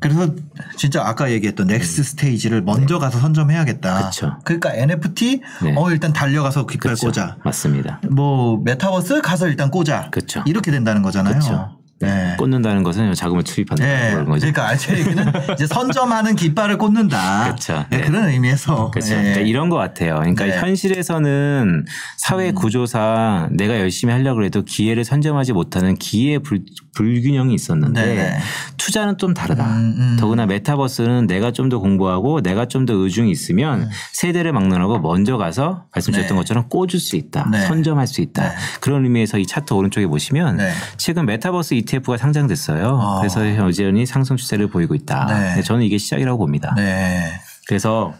그래서 0.00 0.34
진짜 0.76 1.02
아까 1.06 1.30
얘기했던 1.30 1.66
next 1.66 2.02
stage를 2.02 2.62
먼저 2.62 2.98
가서 2.98 3.18
선점해야겠다. 3.18 3.98
음. 3.98 4.04
그쵸. 4.04 4.36
그러니까 4.44 4.74
NFT 4.74 5.42
네. 5.62 5.74
어 5.76 5.90
일단 5.90 6.12
달려가서 6.12 6.66
깃발 6.66 6.94
그렇죠. 6.94 7.10
꽂아. 7.12 7.36
맞습니다. 7.44 8.00
뭐 8.10 8.60
메타버스 8.64 9.20
가서 9.20 9.46
일단 9.46 9.70
꽂아. 9.70 10.10
그쵸. 10.10 10.42
이렇게 10.46 10.70
된다는 10.70 11.02
거잖아요. 11.02 11.34
그렇죠. 11.34 11.79
네. 12.00 12.34
꽂는다는 12.38 12.82
것은 12.82 13.12
자금을 13.14 13.42
투입한다 13.42 13.84
네. 13.84 14.10
그런 14.12 14.26
거죠. 14.26 14.50
그러니까 14.50 14.76
제 14.76 14.98
얘기는 14.98 15.24
이제 15.54 15.66
선점하는 15.66 16.36
깃발을 16.36 16.78
꽂는다. 16.78 17.54
그쵸. 17.54 17.84
네, 17.90 17.98
네. 17.98 18.06
그런 18.06 18.28
의미에서. 18.28 18.90
그렇죠. 18.90 19.10
네. 19.10 19.20
그러니까 19.20 19.40
이런 19.42 19.68
것 19.68 19.76
같아요. 19.76 20.16
그러니까 20.16 20.46
네. 20.46 20.56
음. 20.56 20.60
현실에서는 20.62 21.84
사회 22.16 22.52
구조상 22.52 23.48
내가 23.52 23.78
열심히 23.78 24.12
하려고 24.12 24.44
해도 24.44 24.62
기회를 24.62 25.04
선점하지 25.04 25.52
못하는 25.52 25.94
기회 25.96 26.38
불, 26.38 26.60
불균형이 26.94 27.54
있었는데 27.54 28.04
네네. 28.04 28.38
투자는 28.76 29.18
좀 29.18 29.34
다르다. 29.34 29.64
음, 29.66 29.94
음. 29.98 30.16
더구나 30.18 30.46
메타버스는 30.46 31.26
내가 31.26 31.52
좀 31.52 31.70
더 31.70 31.78
공부하고 31.78 32.40
내가 32.40 32.66
좀 32.66 32.86
더 32.86 32.94
의중이 32.94 33.30
있으면 33.30 33.88
세대를 34.14 34.52
막론하고 34.52 34.98
먼저 35.00 35.36
가서 35.36 35.84
말씀 35.94 36.12
주셨던 36.12 36.34
네. 36.34 36.40
것처럼 36.40 36.68
꽂을 36.68 36.98
수 36.98 37.14
있다. 37.14 37.46
네. 37.52 37.60
선점할 37.66 38.06
수 38.06 38.20
있다. 38.22 38.48
네. 38.48 38.54
그런 38.80 39.04
의미에서 39.04 39.38
이 39.38 39.46
차트 39.46 39.74
오른쪽에 39.74 40.06
보시면 40.06 40.56
네. 40.56 40.72
최근 40.96 41.26
메타버스 41.26 41.74
ETF가 41.90 42.16
상장됐어요. 42.16 42.98
아. 43.00 43.18
그래서 43.18 43.46
여전히 43.56 44.06
상승 44.06 44.36
추세를 44.36 44.68
보이고 44.68 44.94
있다. 44.94 45.26
네. 45.26 45.48
근데 45.48 45.62
저는 45.62 45.82
이게 45.82 45.98
시작이라고 45.98 46.38
봅니다. 46.38 46.72
네. 46.76 47.32
그래서 47.66 48.12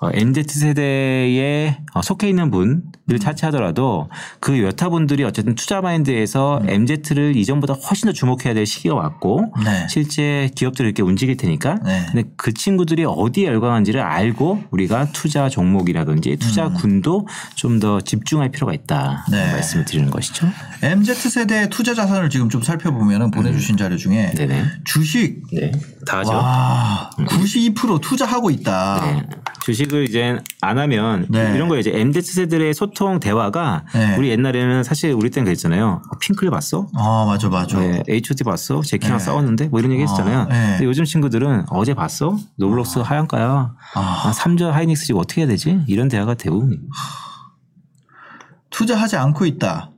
어, 0.00 0.10
MZ 0.12 0.44
세대에 0.48 1.78
어, 1.94 2.02
속해 2.02 2.28
있는 2.28 2.50
분을 2.50 3.18
차치하더라도 3.20 4.10
그 4.40 4.62
여타 4.62 4.88
분들이 4.88 5.24
어쨌든 5.24 5.54
투자 5.54 5.80
마인드에서 5.80 6.62
MZ를 6.66 7.36
이전보다 7.36 7.74
훨씬 7.74 8.06
더 8.06 8.12
주목해야 8.12 8.54
될 8.54 8.66
시기가 8.66 8.94
왔고 8.94 9.52
네. 9.64 9.86
실제 9.88 10.50
기업들이 10.54 10.88
이렇게 10.88 11.02
움직일 11.02 11.36
테니까 11.36 11.78
네. 11.84 12.06
근데 12.10 12.28
그 12.36 12.52
친구들이 12.52 13.04
어디에 13.06 13.46
열광한지를 13.46 14.00
알고 14.00 14.64
우리가 14.70 15.12
투자 15.12 15.48
종목이라든지 15.48 16.36
투자 16.36 16.68
군도 16.70 17.26
좀더 17.54 18.00
집중할 18.00 18.50
필요가 18.50 18.74
있다 18.74 19.24
음. 19.28 19.32
네. 19.32 19.52
말씀을 19.52 19.84
드리는 19.84 20.10
것이죠. 20.10 20.48
MZ 20.82 21.14
세대 21.30 21.68
투자 21.68 21.94
자산을 21.94 22.30
지금 22.30 22.48
좀 22.48 22.62
살펴보면은 22.62 23.30
보내주신 23.30 23.76
자료 23.76 23.96
중에 23.96 24.30
음. 24.30 24.34
네네. 24.34 24.64
주식 24.84 25.42
네. 25.52 25.70
다 26.06 26.18
하죠. 26.18 26.32
와, 26.32 27.10
92% 27.18 28.00
투자하고 28.00 28.50
있다. 28.50 29.00
네. 29.04 29.22
주식 29.64 29.83
을 29.92 30.04
이제 30.08 30.38
안 30.60 30.78
하면 30.78 31.26
네. 31.28 31.52
이런 31.54 31.68
거예요. 31.68 31.80
이제 31.80 31.92
MZ 31.94 32.22
세대의 32.22 32.72
소통 32.74 33.20
대화가 33.20 33.84
네. 33.94 34.16
우리 34.16 34.30
옛날에는 34.30 34.82
사실 34.82 35.12
우리 35.12 35.30
때는 35.30 35.44
그랬잖아요. 35.44 36.02
어, 36.10 36.18
핑클 36.20 36.50
봤어? 36.50 36.88
아, 36.94 37.24
맞아, 37.26 37.48
맞아. 37.48 37.78
네, 37.78 38.02
H.O.T 38.08 38.44
봤어? 38.44 38.80
젝키랑 38.82 39.18
네. 39.18 39.24
싸웠는데 39.24 39.68
뭐 39.68 39.80
이런 39.80 39.92
얘기 39.92 40.02
했었잖아요. 40.02 40.38
아, 40.40 40.44
네. 40.44 40.70
근데 40.70 40.84
요즘 40.84 41.04
친구들은 41.04 41.66
어제 41.70 41.94
봤어? 41.94 42.36
로블록스 42.56 43.00
상한가야. 43.00 43.74
아. 43.94 44.00
아, 44.00 44.32
삼전 44.32 44.70
하이닉스 44.70 45.06
지금 45.06 45.20
어떻게 45.20 45.42
해야 45.42 45.48
되지? 45.48 45.80
이런 45.86 46.08
대화가 46.08 46.34
대부분이에요. 46.34 46.80
투자하지 48.70 49.16
않고 49.16 49.46
있다. 49.46 49.90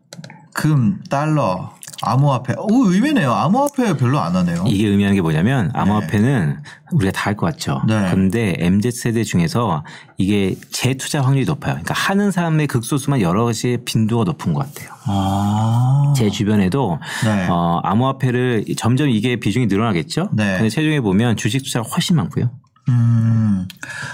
금, 0.54 1.02
달러, 1.10 1.74
암호화폐. 2.02 2.54
오, 2.58 2.84
의외네요. 2.90 3.32
암호화폐 3.32 3.96
별로 3.96 4.20
안 4.20 4.36
하네요. 4.36 4.64
이게 4.66 4.86
의미하는 4.88 5.14
게 5.16 5.22
뭐냐면 5.22 5.70
암호화폐는 5.74 6.58
우리가 6.92 7.12
다 7.12 7.26
할 7.30 7.36
것 7.36 7.46
같죠. 7.46 7.82
네. 7.88 8.08
그런데 8.10 8.54
MZ 8.58 8.90
세대 8.92 9.24
중에서 9.24 9.82
이게 10.18 10.54
재투자 10.72 11.22
확률이 11.22 11.44
높아요. 11.46 11.72
그러니까 11.74 11.94
하는 11.94 12.30
사람의 12.30 12.66
극소수만 12.68 13.20
여러 13.20 13.44
가지 13.44 13.78
빈도가 13.84 14.24
높은 14.24 14.52
것 14.52 14.60
같아요. 14.72 14.94
아. 15.06 16.12
제 16.16 16.30
주변에도 16.30 16.98
네. 17.24 17.46
어, 17.48 17.80
암호화폐를 17.82 18.64
점점 18.76 19.08
이게 19.08 19.36
비중이 19.36 19.66
늘어나겠죠. 19.66 20.28
네. 20.32 20.56
근데 20.58 20.68
최종에 20.68 21.00
보면 21.00 21.36
주식 21.36 21.62
투자가 21.64 21.88
훨씬 21.88 22.14
많고요. 22.16 22.50
음. 22.88 23.66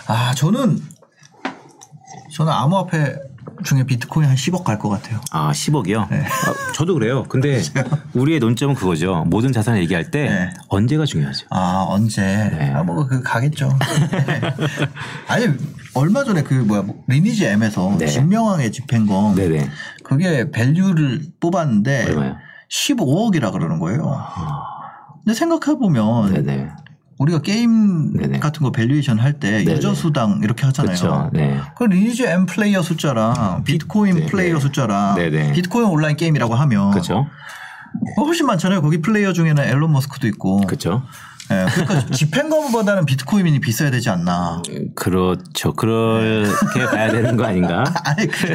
아, 0.06 0.32
저는, 0.34 0.80
저는 2.32 2.50
암호화폐 2.52 3.14
중에 3.64 3.84
비트코인 3.84 4.28
한 4.28 4.34
10억 4.36 4.64
갈 4.64 4.78
것 4.78 4.88
같아요. 4.88 5.20
아, 5.30 5.52
10억이요? 5.52 6.08
네. 6.10 6.24
아, 6.24 6.72
저도 6.74 6.94
그래요. 6.94 7.24
근데 7.28 7.60
우리의 8.14 8.40
논점은 8.40 8.74
그거죠. 8.74 9.24
모든 9.28 9.52
자산을 9.52 9.80
얘기할 9.82 10.10
때 10.10 10.24
네. 10.28 10.50
언제가 10.68 11.04
중요하죠. 11.04 11.46
아, 11.50 11.84
언제? 11.88 12.22
네. 12.22 12.72
아, 12.72 12.82
뭐, 12.82 13.06
그, 13.06 13.22
가겠죠. 13.22 13.68
아니, 15.28 15.46
얼마 15.94 16.24
전에 16.24 16.42
그, 16.42 16.54
뭐야, 16.54 16.84
리니지 17.06 17.46
M에서 17.46 17.96
네. 17.98 18.06
진명왕의 18.06 18.72
집행검. 18.72 19.34
네네. 19.34 19.68
그게 20.04 20.50
밸류를 20.50 21.22
뽑았는데. 21.40 22.06
얼마요? 22.08 22.36
15억이라 22.70 23.52
그러는 23.52 23.78
거예요. 23.78 24.16
근데 25.24 25.34
생각해 25.38 25.78
보면. 25.78 26.32
아. 27.22 27.26
네네. 27.26 27.32
우리가 27.32 27.40
게임 27.42 28.12
네네. 28.12 28.40
같은 28.40 28.62
거 28.62 28.72
valuation 28.72 29.18
할때 29.18 29.50
네네. 29.50 29.72
user 29.76 29.94
수당 29.94 30.40
이렇게 30.42 30.66
하잖아요. 30.66 30.96
그렇죠. 30.96 31.30
네. 31.32 31.60
그 31.76 31.84
리니지 31.84 32.26
M 32.26 32.46
플레이어 32.46 32.82
숫자랑 32.82 33.64
비트코인 33.64 34.16
네, 34.16 34.26
플레이어 34.26 34.54
네. 34.54 34.60
숫자랑 34.60 35.14
네네. 35.16 35.52
비트코인 35.52 35.86
온라인 35.88 36.16
게임이라고 36.16 36.54
하면 36.54 36.90
그렇죠. 36.90 37.26
뭐 38.16 38.26
훨씬 38.26 38.46
많잖아요. 38.46 38.82
거기 38.82 39.00
플레이어 39.00 39.32
중에는 39.32 39.62
일론 39.64 39.92
머스크도 39.92 40.26
있고. 40.28 40.62
그렇죠. 40.62 41.02
예, 41.50 41.66
그러니까 41.70 42.06
집행검보다는 42.14 43.04
비트코인이 43.04 43.60
비싸야 43.60 43.90
되지 43.90 44.08
않나. 44.10 44.62
그렇죠. 44.94 45.74
그렇게 45.74 46.86
봐야 46.90 47.10
되는 47.10 47.36
거 47.36 47.44
아닌가? 47.44 47.84
아니, 48.04 48.26
그, 48.26 48.54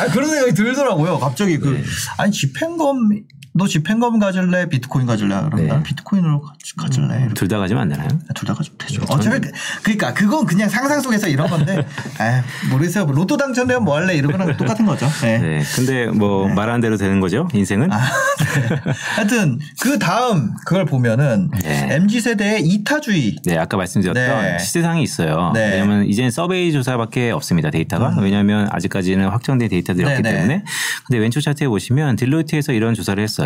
아니 0.00 0.10
그런 0.10 0.28
생각이 0.28 0.54
들더라고요. 0.54 1.18
갑자기 1.18 1.58
그 1.58 1.68
네. 1.68 1.82
아니 2.18 2.32
집행검 2.32 3.10
너 3.54 3.66
집행검 3.66 4.18
가질래 4.18 4.70
비트코인 4.70 5.04
가질래 5.06 5.42
그럼 5.50 5.66
네. 5.68 5.82
비트코인으로 5.82 6.40
가- 6.40 6.54
가질래. 6.78 7.28
둘 7.34 7.48
다 7.48 7.58
가지면 7.58 7.82
안 7.82 7.88
되나요? 7.90 8.08
둘 8.34 8.46
다 8.46 8.54
가지면 8.54 8.78
되죠. 8.78 9.02
어차피 9.10 9.40
그- 9.40 9.50
그러니까 9.82 10.14
그건 10.14 10.46
그냥 10.46 10.70
상상 10.70 11.00
속에서 11.02 11.28
이런 11.28 11.50
건데, 11.50 11.86
아 12.18 12.42
모르겠어요. 12.70 13.04
로또 13.12 13.36
당첨되면 13.36 13.84
뭐 13.84 13.96
할래 13.96 14.14
이런 14.14 14.32
거랑 14.32 14.56
똑같은 14.56 14.86
거죠. 14.86 15.06
네. 15.20 15.38
네. 15.38 15.62
근데 15.76 16.06
뭐 16.06 16.48
말하는 16.48 16.80
대로 16.80 16.96
되는 16.96 17.20
거죠. 17.20 17.46
인생은. 17.52 17.92
아, 17.92 17.98
네. 17.98 18.92
하여튼 19.16 19.58
그 19.82 19.98
다음 19.98 20.54
그걸 20.64 20.86
보면은 20.86 21.50
네. 21.62 21.88
mz 21.96 22.20
세대의 22.22 22.62
이타주의. 22.66 23.36
네, 23.44 23.58
아까 23.58 23.76
말씀드렸던 23.76 24.42
네. 24.42 24.58
시세상이 24.60 25.02
있어요. 25.02 25.50
네. 25.52 25.66
음. 25.66 25.70
왜냐하면 25.72 26.06
이제는 26.06 26.30
서베이 26.30 26.72
조사밖에 26.72 27.30
없습니다. 27.32 27.68
데이터가. 27.70 28.16
왜냐하면 28.18 28.68
아직까지는 28.72 29.28
확정된 29.28 29.68
데이터들이 29.68 30.06
네, 30.06 30.10
없기 30.12 30.22
네. 30.22 30.32
때문에. 30.32 30.64
근데 31.06 31.18
왼쪽 31.18 31.40
차트에 31.42 31.68
보시면 31.68 32.16
딜로이트에서 32.16 32.72
이런 32.72 32.94
조사를 32.94 33.22
했어요. 33.22 33.41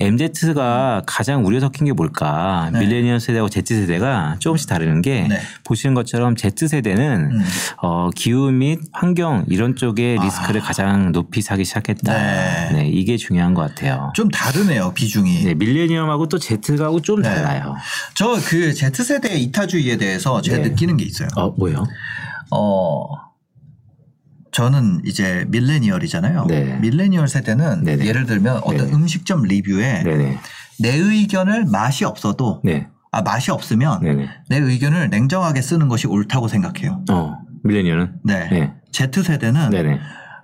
MZ가 0.00 1.02
가장 1.06 1.44
우려 1.46 1.60
섞인 1.60 1.86
게 1.86 1.92
뭘까? 1.92 2.70
네. 2.72 2.80
밀레니얼 2.80 3.20
세대하고 3.20 3.48
Z 3.48 3.62
세대가 3.74 4.36
조금씩 4.38 4.68
다르는 4.68 5.02
게 5.02 5.26
네. 5.28 5.40
보시는 5.64 5.94
것처럼 5.94 6.36
Z 6.36 6.68
세대는 6.68 7.30
음. 7.32 7.44
어, 7.82 8.10
기후 8.14 8.50
및 8.50 8.80
환경 8.92 9.44
이런 9.48 9.76
쪽에 9.76 10.16
리스크를 10.20 10.60
가장 10.60 11.12
높이 11.12 11.42
사기 11.42 11.64
시작했다. 11.64 12.12
네. 12.12 12.70
네, 12.72 12.88
이게 12.88 13.16
중요한 13.16 13.54
것 13.54 13.62
같아요. 13.62 14.12
좀 14.14 14.28
다르네요 14.30 14.92
비중이. 14.94 15.44
네, 15.44 15.54
밀레니엄하고 15.54 16.28
또 16.28 16.38
Z하고 16.38 17.00
좀 17.02 17.22
네. 17.22 17.28
달라요. 17.28 17.74
저 18.14 18.38
그 18.48 18.72
Z 18.72 19.02
세대의 19.04 19.42
이타주의에 19.44 19.96
대해서 19.96 20.40
제가 20.40 20.58
네. 20.58 20.68
느끼는 20.70 20.96
게 20.96 21.04
있어요. 21.04 21.28
어, 21.36 21.50
뭐요? 21.50 21.84
어 22.50 23.04
저는 24.62 25.02
이제 25.04 25.44
밀레니얼이잖아요. 25.50 26.46
네. 26.48 26.78
밀레니얼 26.80 27.28
세대는 27.28 27.84
네네. 27.84 28.04
예를 28.06 28.26
들면 28.26 28.56
어떤 28.64 28.76
네네. 28.86 28.92
음식점 28.92 29.44
리뷰에 29.44 30.02
네네. 30.02 30.38
내 30.80 30.96
의견을 30.96 31.66
맛이 31.66 32.04
없어도 32.04 32.60
네. 32.64 32.88
아 33.12 33.22
맛이 33.22 33.52
없으면. 33.52 34.00
내 34.48 34.56
의견을 34.58 35.10
냉정하게 35.10 35.62
쓰는 35.62 35.86
것이 35.86 36.08
옳다고 36.08 36.48
생각해요. 36.48 37.04
어, 37.08 37.38
밀레니얼은? 37.62 38.14
네. 38.24 38.48
네. 38.50 38.74
Z 38.90 39.22
세대는. 39.22 39.70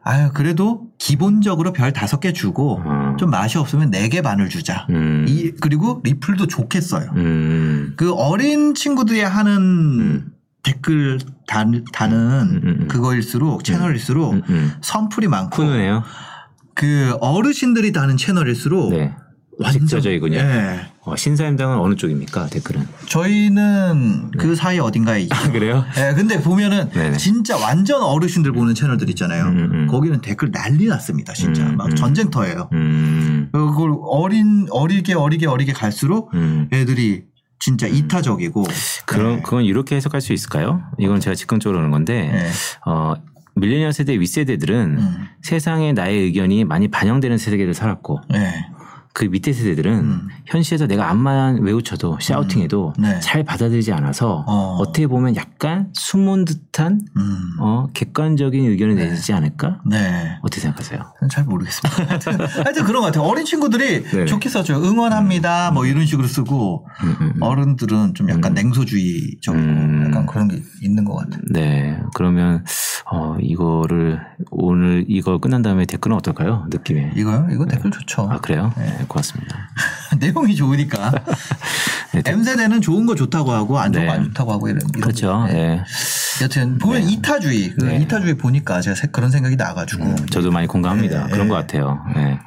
아유 0.04 0.30
그래도 0.32 0.82
기본적으로 0.98 1.72
별 1.72 1.92
다섯 1.92 2.20
개 2.20 2.32
주고 2.32 2.82
어. 2.84 3.16
좀 3.18 3.30
맛이 3.30 3.58
없으면 3.58 3.90
네 3.90 4.08
개 4.10 4.22
반을 4.22 4.48
주자. 4.48 4.86
음. 4.90 5.24
이 5.26 5.50
그리고 5.60 6.00
리플도 6.04 6.46
좋게 6.46 6.80
써요. 6.80 7.10
음. 7.16 7.94
그 7.96 8.12
어린 8.14 8.74
친구들이 8.74 9.22
하는 9.22 9.56
음. 9.56 10.26
댓글 10.64 11.18
다, 11.46 11.64
다는 11.92 12.18
음, 12.18 12.60
음, 12.64 12.76
음. 12.82 12.88
그거일수록 12.88 13.62
채널일수록 13.64 14.32
음, 14.34 14.42
음. 14.48 14.72
선풀이 14.80 15.28
많고 15.28 15.62
훈훈해요? 15.62 16.02
그 16.74 17.16
어르신들이 17.20 17.92
다는 17.92 18.16
채널일수록 18.16 18.90
네. 18.90 19.14
완전- 19.60 19.82
직접적이군요. 19.86 20.36
예. 20.38 20.80
어, 21.02 21.14
신사임당은 21.14 21.78
어느 21.78 21.94
쪽입니까? 21.94 22.46
댓글은. 22.46 22.88
저희는 23.06 24.32
그 24.38 24.56
사이 24.56 24.80
어딘가에 24.80 25.20
있죠. 25.22 25.36
아, 25.36 25.52
그래요? 25.52 25.84
예, 25.98 26.14
근데 26.14 26.40
보면은 26.42 26.88
네네. 26.90 27.18
진짜 27.18 27.56
완전 27.56 28.02
어르신들 28.02 28.52
보는 28.52 28.74
채널들 28.74 29.08
있잖아요. 29.10 29.44
음, 29.44 29.70
음. 29.72 29.86
거기는 29.86 30.20
댓글 30.22 30.50
난리 30.50 30.86
났습니다. 30.86 31.34
진짜 31.34 31.62
음, 31.66 31.76
막 31.76 31.86
음. 31.90 31.94
전쟁터예요. 31.94 32.68
음. 32.72 33.50
그걸 33.52 33.94
어린 34.02 34.66
어리게 34.70 35.14
어리게 35.14 35.46
어리게 35.46 35.72
갈수록 35.72 36.32
음. 36.34 36.68
애들이 36.72 37.22
진짜 37.64 37.86
이타적이고 37.86 38.64
그런, 39.06 39.36
네. 39.36 39.42
그건 39.42 39.64
이렇게 39.64 39.96
해석할 39.96 40.20
수 40.20 40.34
있을까요? 40.34 40.82
이건 40.98 41.18
제가 41.18 41.34
즉흥적으로 41.34 41.78
하는 41.78 41.90
건데, 41.90 42.30
네. 42.30 42.50
어, 42.84 43.14
밀레니얼 43.54 43.94
세대 43.94 44.20
윗세대들은 44.20 44.98
음. 44.98 45.28
세상에 45.40 45.94
나의 45.94 46.24
의견이 46.24 46.64
많이 46.64 46.88
반영되는 46.88 47.38
세대를 47.38 47.72
살았고, 47.72 48.20
네. 48.28 48.66
그 49.14 49.26
밑에 49.26 49.52
세대들은 49.52 49.92
음. 49.92 50.28
현실에서 50.44 50.88
내가 50.88 51.08
암만 51.08 51.62
외우쳐도 51.62 52.18
샤우팅해도 52.20 52.94
음. 52.98 53.02
네. 53.02 53.20
잘 53.20 53.44
받아들이지 53.44 53.92
않아서 53.92 54.44
어. 54.48 54.76
어. 54.80 54.84
떻게 54.86 55.06
보면 55.06 55.36
약간 55.36 55.88
숨은 55.92 56.44
듯한 56.44 57.00
음. 57.16 57.38
어, 57.60 57.86
객관적인 57.94 58.68
의견을 58.68 58.96
내지 58.96 59.32
않을까? 59.32 59.80
네. 59.88 60.36
어떻게 60.42 60.60
생각하세요? 60.60 61.00
잘 61.30 61.44
모르겠습니다. 61.44 62.06
하여튼, 62.10 62.40
하여튼 62.40 62.84
그런 62.84 63.02
것 63.02 63.06
같아요. 63.06 63.22
어린 63.22 63.44
친구들이 63.44 64.02
네. 64.02 64.26
좋게 64.26 64.48
써줘요. 64.48 64.78
응원합니다. 64.78 65.70
뭐 65.70 65.86
이런 65.86 66.06
식으로 66.06 66.26
쓰고 66.26 66.84
음, 67.04 67.16
음, 67.20 67.32
음. 67.36 67.42
어른들은 67.42 68.14
좀 68.14 68.28
약간 68.30 68.52
냉소주의적으로 68.52 69.62
음. 69.62 70.06
약간 70.08 70.26
그런 70.26 70.48
게 70.48 70.60
있는 70.82 71.04
것 71.04 71.14
같아요. 71.14 71.40
네. 71.52 72.00
그러면 72.14 72.64
어, 73.10 73.36
이거를 73.40 74.20
오늘 74.50 75.04
이거 75.08 75.38
끝난 75.38 75.60
다음에 75.62 75.84
댓글은 75.84 76.16
어떨까요? 76.16 76.66
느낌에. 76.70 77.12
이거요? 77.14 77.46
이거 77.52 77.66
댓글 77.66 77.90
좋죠. 77.90 78.28
아 78.30 78.38
그래요? 78.38 78.72
네, 78.78 79.04
고맙습니다. 79.06 79.68
내용이 80.18 80.56
좋으니까. 80.56 81.10
네, 82.14 82.22
댓- 82.22 82.32
M세대는 82.34 82.80
좋은 82.80 83.04
거 83.06 83.14
좋다고 83.14 83.52
하고 83.52 83.78
안 83.78 83.92
좋은 83.92 84.06
거 84.06 84.12
네. 84.12 84.18
안 84.18 84.24
좋다고 84.24 84.52
하고 84.52 84.68
이런. 84.68 84.80
이런 84.88 85.00
그렇죠. 85.02 85.26
거. 85.28 85.46
네. 85.46 85.52
네. 85.52 85.82
여튼 86.42 86.78
보면 86.78 87.02
이타주의. 87.02 87.74
그 87.78 87.84
네. 87.84 87.98
이타주의 87.98 88.34
보니까 88.38 88.80
제가 88.80 88.94
세- 88.96 89.08
그런 89.08 89.30
생각이 89.30 89.56
나가지고. 89.56 90.02
음, 90.04 90.16
저도 90.30 90.50
많이 90.50 90.66
공감합니다. 90.66 91.24
네, 91.26 91.30
그런 91.30 91.46
네. 91.46 91.50
것 91.50 91.54
같아요. 91.56 92.02
네. 92.14 92.38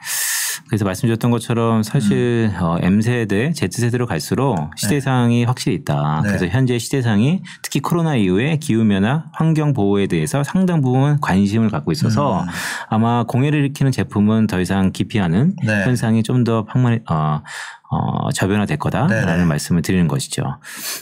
그래서 0.68 0.86
말씀드렸던 0.86 1.32
것처럼 1.32 1.84
사실 1.84 2.52
음. 2.54 2.64
어, 2.64 2.78
M세대, 2.82 3.54
Z세대로 3.54 4.06
갈수록 4.06 4.56
시대상이 4.76 5.44
확실히 5.44 5.76
있다. 5.78 6.22
네. 6.24 6.28
그래서 6.30 6.48
현재 6.48 6.80
시대상이 6.80 7.42
특히 7.62 7.80
코로나 7.80 8.16
이후에 8.16 8.58
기후변화, 8.58 9.26
환경보호에 9.34 10.08
대해서 10.08 10.44
상당 10.44 10.82
부분 10.82 11.20
관심을 11.20 11.70
갖고 11.70 11.92
있어서 11.92 12.42
음. 12.42 12.48
아마 12.90 13.24
공해를 13.24 13.60
일으키는 13.60 13.92
제품은 13.92 14.48
더 14.48 14.60
이상 14.60 14.92
기피하는 14.92 15.56
네. 15.64 15.84
현상이 15.84 16.24
좀 16.24 16.38
더 16.44 16.66
어, 17.10 17.42
어, 17.90 18.32
저변화될 18.32 18.78
거다라는 18.78 19.26
네네. 19.26 19.46
말씀을 19.46 19.82
드리는 19.82 20.08
것이죠. 20.08 20.44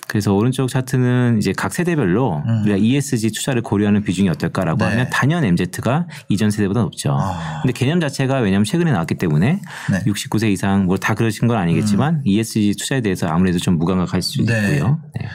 그래서 0.08 0.34
오른쪽 0.34 0.68
차트는 0.68 1.38
이제 1.40 1.54
각 1.56 1.74
세대별로 1.74 2.44
음. 2.46 2.62
우리가 2.64 2.78
ESG 2.78 3.32
투자를 3.32 3.62
고려하는 3.62 4.04
비중이 4.04 4.30
어떨까라고 4.30 4.80
네. 4.80 4.86
하면 4.92 5.10
단연 5.10 5.44
MZ가 5.46 6.08
이전 6.30 6.52
세대보다 6.52 6.82
높죠. 6.82 7.18
아. 7.20 7.62
근데 7.62 7.72
개념 7.74 8.00
자체가 8.00 8.40
왜냐하면 8.40 8.66
최근에 8.66 8.92
나왔기 8.92 9.16
때문에 9.16 9.62
네. 9.92 10.04
69세 10.06 10.52
이상 10.52 10.86
뭐 10.86 10.98
다 11.06 11.14
그러신 11.14 11.48
건 11.48 11.58
아니겠지만 11.58 12.22
ESG 12.26 12.74
투자에 12.80 13.02
대해서 13.02 13.28
아무래도 13.28 13.60
좀 13.60 13.78
무감각할 13.78 14.22
수 14.24 14.42
음. 14.42 14.46
네. 14.48 14.74
있고요. 14.74 15.00
네. 15.14 15.28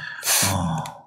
어. 0.53 1.00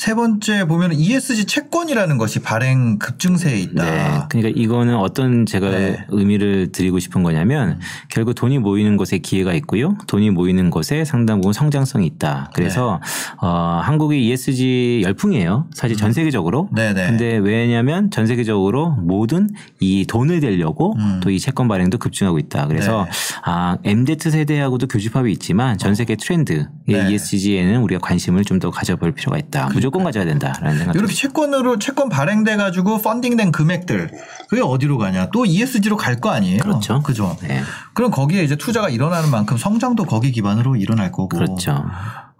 세 0.00 0.14
번째 0.14 0.64
보면 0.66 0.92
ESG 0.92 1.44
채권이라는 1.44 2.16
것이 2.16 2.38
발행 2.40 2.98
급증세에 2.98 3.58
있다. 3.58 3.84
네. 3.84 4.18
그러니까 4.30 4.60
이거는 4.60 4.96
어떤 4.96 5.44
제가 5.44 5.70
네. 5.70 6.06
의미를 6.08 6.72
드리고 6.72 6.98
싶은 6.98 7.22
거냐면 7.22 7.80
결국 8.08 8.34
돈이 8.34 8.58
모이는 8.60 8.96
곳에 8.96 9.18
기회가 9.18 9.52
있고요. 9.54 9.98
돈이 10.06 10.30
모이는 10.30 10.70
곳에 10.70 11.04
상당 11.04 11.40
부분 11.40 11.52
성장성이 11.52 12.06
있다. 12.06 12.50
그래서 12.54 13.00
네. 13.02 13.46
어, 13.46 13.80
한국이 13.82 14.26
ESG 14.28 15.02
열풍이에요. 15.04 15.66
사실 15.74 15.96
전 15.96 16.14
세계적으로. 16.14 16.68
음. 16.70 16.74
네네. 16.74 17.06
근데 17.06 17.36
왜냐하면 17.36 18.10
전 18.10 18.26
세계적으로 18.26 18.92
모든 18.92 19.50
이 19.80 20.06
돈을 20.06 20.40
대려고 20.40 20.94
음. 20.96 21.20
또이 21.22 21.38
채권 21.38 21.68
발행도 21.68 21.98
급증하고 21.98 22.38
있다. 22.38 22.68
그래서 22.68 23.04
네. 23.04 23.10
아 23.44 23.76
MZ 23.84 24.30
세대하고도 24.30 24.86
교집합이 24.86 25.30
있지만 25.32 25.76
전 25.76 25.94
세계 25.94 26.16
트렌드의 26.16 26.66
네. 26.86 27.10
ESG에는 27.12 27.82
우리가 27.82 28.00
관심을 28.00 28.44
좀 28.44 28.60
더 28.60 28.70
가져볼 28.70 29.12
필요가 29.12 29.38
있다. 29.38 29.68
무조건 29.90 30.04
가져야 30.04 30.24
된다라는 30.24 30.78
생각. 30.78 30.94
이렇게 30.94 31.12
채권으로 31.12 31.78
채권 31.78 32.08
발행돼 32.08 32.56
가지고 32.56 33.02
펀딩된 33.02 33.50
금액들 33.52 34.10
그게 34.48 34.62
어디로 34.62 34.98
가냐? 34.98 35.30
또 35.32 35.44
ESG로 35.44 35.96
갈 35.96 36.20
거 36.20 36.30
아니에요? 36.30 36.58
그렇죠. 36.62 37.00
그죠. 37.02 37.36
네. 37.42 37.62
그럼 37.94 38.10
거기에 38.10 38.44
이제 38.44 38.56
투자가 38.56 38.88
일어나는 38.90 39.30
만큼 39.30 39.56
성장도 39.56 40.04
거기 40.04 40.32
기반으로 40.32 40.76
일어날 40.76 41.10
거고. 41.10 41.28
그렇죠. 41.28 41.84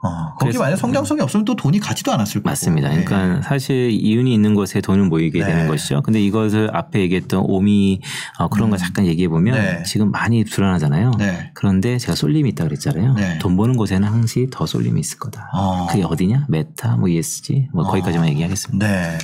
어, 0.03 0.35
거기 0.39 0.57
만약 0.57 0.77
성장성이 0.77 1.21
없으면 1.21 1.45
또 1.45 1.55
돈이 1.55 1.79
가지도 1.79 2.13
않았을 2.13 2.41
거고. 2.41 2.49
맞습니다. 2.49 2.89
네. 2.89 3.05
그러니까 3.05 3.43
사실 3.43 3.91
이윤이 3.91 4.33
있는 4.33 4.55
곳에 4.55 4.81
돈을 4.81 5.05
모이게 5.05 5.41
네. 5.41 5.47
되는 5.47 5.69
것이죠. 5.69 6.01
근데 6.03 6.23
이것을 6.23 6.71
앞에 6.75 7.01
얘기했던 7.01 7.45
오미 7.47 8.01
어, 8.39 8.49
그런 8.49 8.71
거 8.71 8.77
잠깐 8.77 9.07
얘기해 9.07 9.29
보면 9.29 9.55
네. 9.55 9.83
지금 9.85 10.11
많이 10.11 10.45
불안하잖아요. 10.45 11.13
네. 11.19 11.51
그런데 11.55 11.99
제가 11.99 12.15
쏠림이 12.15 12.49
있다 12.51 12.65
그랬잖아요. 12.65 13.15
네. 13.15 13.39
돈 13.39 13.57
버는 13.57 13.77
곳에는 13.77 14.09
항시 14.09 14.49
더 14.51 14.65
쏠림이 14.65 14.99
있을 15.01 15.19
거다. 15.19 15.51
어. 15.53 15.87
그게 15.91 16.03
어디냐? 16.03 16.47
메타, 16.49 16.97
뭐 16.97 17.09
ESG, 17.09 17.69
뭐 17.73 17.85
거기까지만 17.85 18.29
얘기하겠습니다. 18.31 18.87
네. 18.87 19.19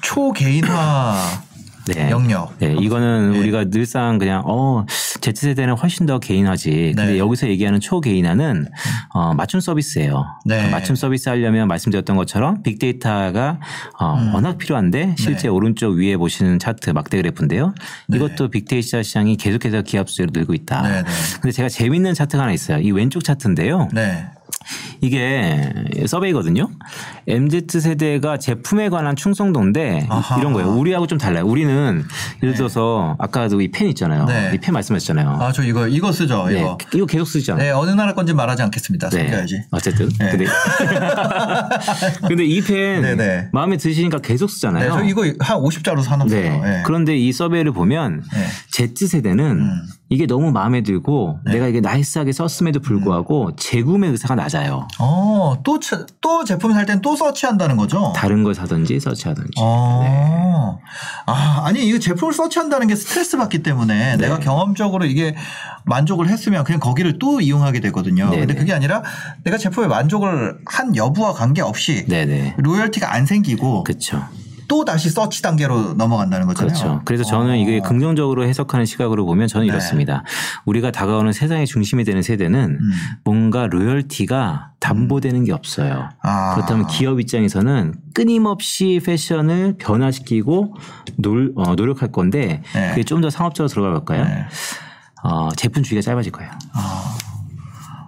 초개인화 0.00 1.14
네. 1.86 2.10
영역. 2.10 2.54
네, 2.58 2.74
이거는 2.78 3.32
네. 3.32 3.38
우리가 3.38 3.64
늘상 3.64 4.18
그냥 4.18 4.42
어 4.46 4.84
Z세대는 5.20 5.74
훨씬 5.74 6.06
더 6.06 6.18
개인화지. 6.18 6.94
근데 6.96 7.12
네. 7.12 7.18
여기서 7.18 7.48
얘기하는 7.48 7.80
초개인화는 7.80 8.66
어, 9.14 9.34
맞춤 9.34 9.60
서비스예요. 9.60 10.24
네. 10.44 10.56
그러니까 10.56 10.78
맞춤 10.78 10.96
서비스 10.96 11.28
하려면 11.28 11.68
말씀드렸던 11.68 12.16
것처럼 12.16 12.62
빅데이터가 12.62 13.58
어, 13.98 14.14
음. 14.14 14.34
워낙 14.34 14.58
필요한데 14.58 15.16
실제 15.18 15.42
네. 15.42 15.48
오른쪽 15.48 15.94
위에 15.94 16.16
보시는 16.16 16.58
차트 16.58 16.90
막대 16.90 17.16
그래프인데요. 17.16 17.74
이것도 18.12 18.48
빅데이터 18.48 19.02
시장이 19.02 19.36
계속해서 19.36 19.82
기업 19.82 20.10
수요로 20.10 20.32
늘고 20.34 20.54
있다. 20.54 20.82
네, 20.82 21.02
네. 21.02 21.08
근데 21.40 21.52
제가 21.52 21.68
재밌는 21.68 22.14
차트가 22.14 22.42
하나 22.42 22.52
있어요. 22.52 22.78
이 22.78 22.90
왼쪽 22.90 23.24
차트인데요. 23.24 23.88
네. 25.02 25.72
이게 25.92 26.06
서베이거든요. 26.06 26.68
MZ 27.26 27.80
세대가 27.80 28.36
제품에 28.38 28.88
관한 28.88 29.16
충성도인데 29.16 30.06
아하. 30.08 30.38
이런 30.38 30.52
거예요. 30.52 30.70
우리하고 30.70 31.06
좀 31.08 31.18
달라요. 31.18 31.44
우리는 31.44 32.04
예를 32.42 32.54
들어서 32.54 33.16
아까도 33.18 33.60
이 33.60 33.68
펜 33.72 33.88
있잖아요. 33.88 34.26
네. 34.26 34.52
이펜 34.54 34.72
말씀하셨잖아요. 34.74 35.38
아, 35.40 35.50
저 35.52 35.62
이거, 35.64 35.88
이거 35.88 36.12
쓰죠, 36.12 36.46
네. 36.46 36.60
이거. 36.60 36.78
이거 36.94 37.06
계속 37.06 37.24
쓰잖아요. 37.26 37.64
네, 37.64 37.70
어느 37.72 37.90
나라 37.90 38.14
건지 38.14 38.32
말하지 38.32 38.62
않겠습니다. 38.62 39.10
숨겨야지. 39.10 39.62
어쨌든. 39.70 40.08
네. 40.18 40.30
근데, 40.30 40.44
근데 42.28 42.44
이 42.44 42.60
펜. 42.60 43.02
마음에 43.52 43.76
드시니까 43.76 44.18
계속 44.18 44.46
네, 44.48 44.52
쓰잖아요. 44.54 44.92
저 44.92 45.02
이거 45.02 45.22
한 45.40 45.58
50자로 45.58 46.02
사놨어요. 46.02 46.40
네. 46.40 46.60
네. 46.60 46.82
그런데 46.84 47.16
이 47.16 47.32
서베이를 47.32 47.72
보면 47.72 48.22
네. 48.32 48.46
Z 48.70 49.06
세대는 49.06 49.44
음. 49.60 49.70
이게 50.08 50.26
너무 50.26 50.52
마음에 50.52 50.82
들고 50.82 51.38
네. 51.46 51.54
내가 51.54 51.66
이게 51.68 51.80
나이스하게 51.80 52.32
썼음에도 52.32 52.80
불구하고 52.80 53.56
재구매 53.56 54.08
의사가 54.08 54.34
낮아요. 54.34 54.86
어, 54.98 55.56
또, 55.64 55.80
차- 55.80 56.04
또 56.20 56.44
제품 56.44 56.72
살 56.74 56.86
땐 56.86 57.00
또 57.00 57.16
서치한다는 57.16 57.76
거죠? 57.76 58.12
다른 58.14 58.42
걸 58.44 58.54
사든지 58.54 59.00
서치하든지. 59.00 59.52
어. 59.58 60.78
아, 61.26 61.62
아니, 61.64 61.86
이거 61.86 61.98
제품을 61.98 62.32
서치한다는 62.34 62.86
게 62.86 62.94
스트레스 62.94 63.36
받기 63.36 63.62
때문에 63.62 64.16
네. 64.16 64.16
내가 64.16 64.38
경험적으로 64.38 65.04
이게 65.04 65.34
만족을 65.84 66.28
했으면 66.28 66.62
그냥 66.64 66.78
거기를 66.80 67.18
또 67.18 67.40
이용하게 67.40 67.80
되거든요. 67.80 68.28
네, 68.30 68.38
근데 68.38 68.54
네. 68.54 68.58
그게 68.60 68.72
아니라 68.72 69.02
내가 69.44 69.58
제품에 69.58 69.86
만족을 69.88 70.58
한 70.66 70.94
여부와 70.94 71.32
관계없이 71.32 72.06
네네. 72.06 72.54
로열티가 72.58 73.12
안 73.12 73.26
생기고 73.26 73.82
그렇죠. 73.84 74.22
또 74.72 74.86
다시 74.86 75.10
서치 75.10 75.42
단계로 75.42 75.92
넘어간다는 75.98 76.46
거잖아요. 76.46 76.72
그렇죠. 76.74 77.02
그래서 77.04 77.24
저는 77.24 77.58
이게 77.58 77.80
어. 77.80 77.82
긍정적으로 77.82 78.46
해석하는 78.46 78.86
시각으로 78.86 79.26
보면 79.26 79.46
저는 79.46 79.66
네. 79.66 79.70
이렇습니다. 79.70 80.24
우리가 80.64 80.90
다가오는 80.90 81.30
세상의 81.34 81.66
중심이 81.66 82.04
되는 82.04 82.22
세대는 82.22 82.78
음. 82.80 82.90
뭔가 83.22 83.66
로열티가 83.66 84.70
담보되는 84.80 85.44
게 85.44 85.52
없어요. 85.52 86.08
아. 86.22 86.54
그렇다면 86.54 86.86
기업 86.86 87.20
입장에서는 87.20 87.96
끊임없이 88.14 88.98
패션을 89.04 89.74
변화시키고 89.78 90.74
놀- 91.18 91.52
어, 91.56 91.74
노력할 91.74 92.10
건데 92.10 92.62
네. 92.74 92.88
그게 92.88 93.02
좀 93.04 93.20
더 93.20 93.28
상업적으로 93.28 93.68
들어가 93.68 93.90
볼까요? 93.90 94.24
네. 94.24 94.46
어, 95.22 95.50
제품 95.54 95.82
주기가 95.82 96.00
짧아질 96.00 96.32
거예요. 96.32 96.50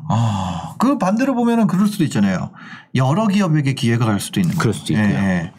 아, 0.09 0.75
그 0.79 0.99
반대로 0.99 1.35
보면은 1.35 1.67
그럴 1.67 1.87
수도 1.89 2.05
있잖아요. 2.05 2.51
여러 2.95 3.27
기업에게 3.27 3.75
기회가 3.75 4.05
갈 4.07 4.21
수도 4.21 4.41
있는 4.41 4.55
거예요. 4.55 4.61
그럴 4.61 4.75
수도 4.75 4.93
있고요. 4.93 5.09
예. 5.09 5.53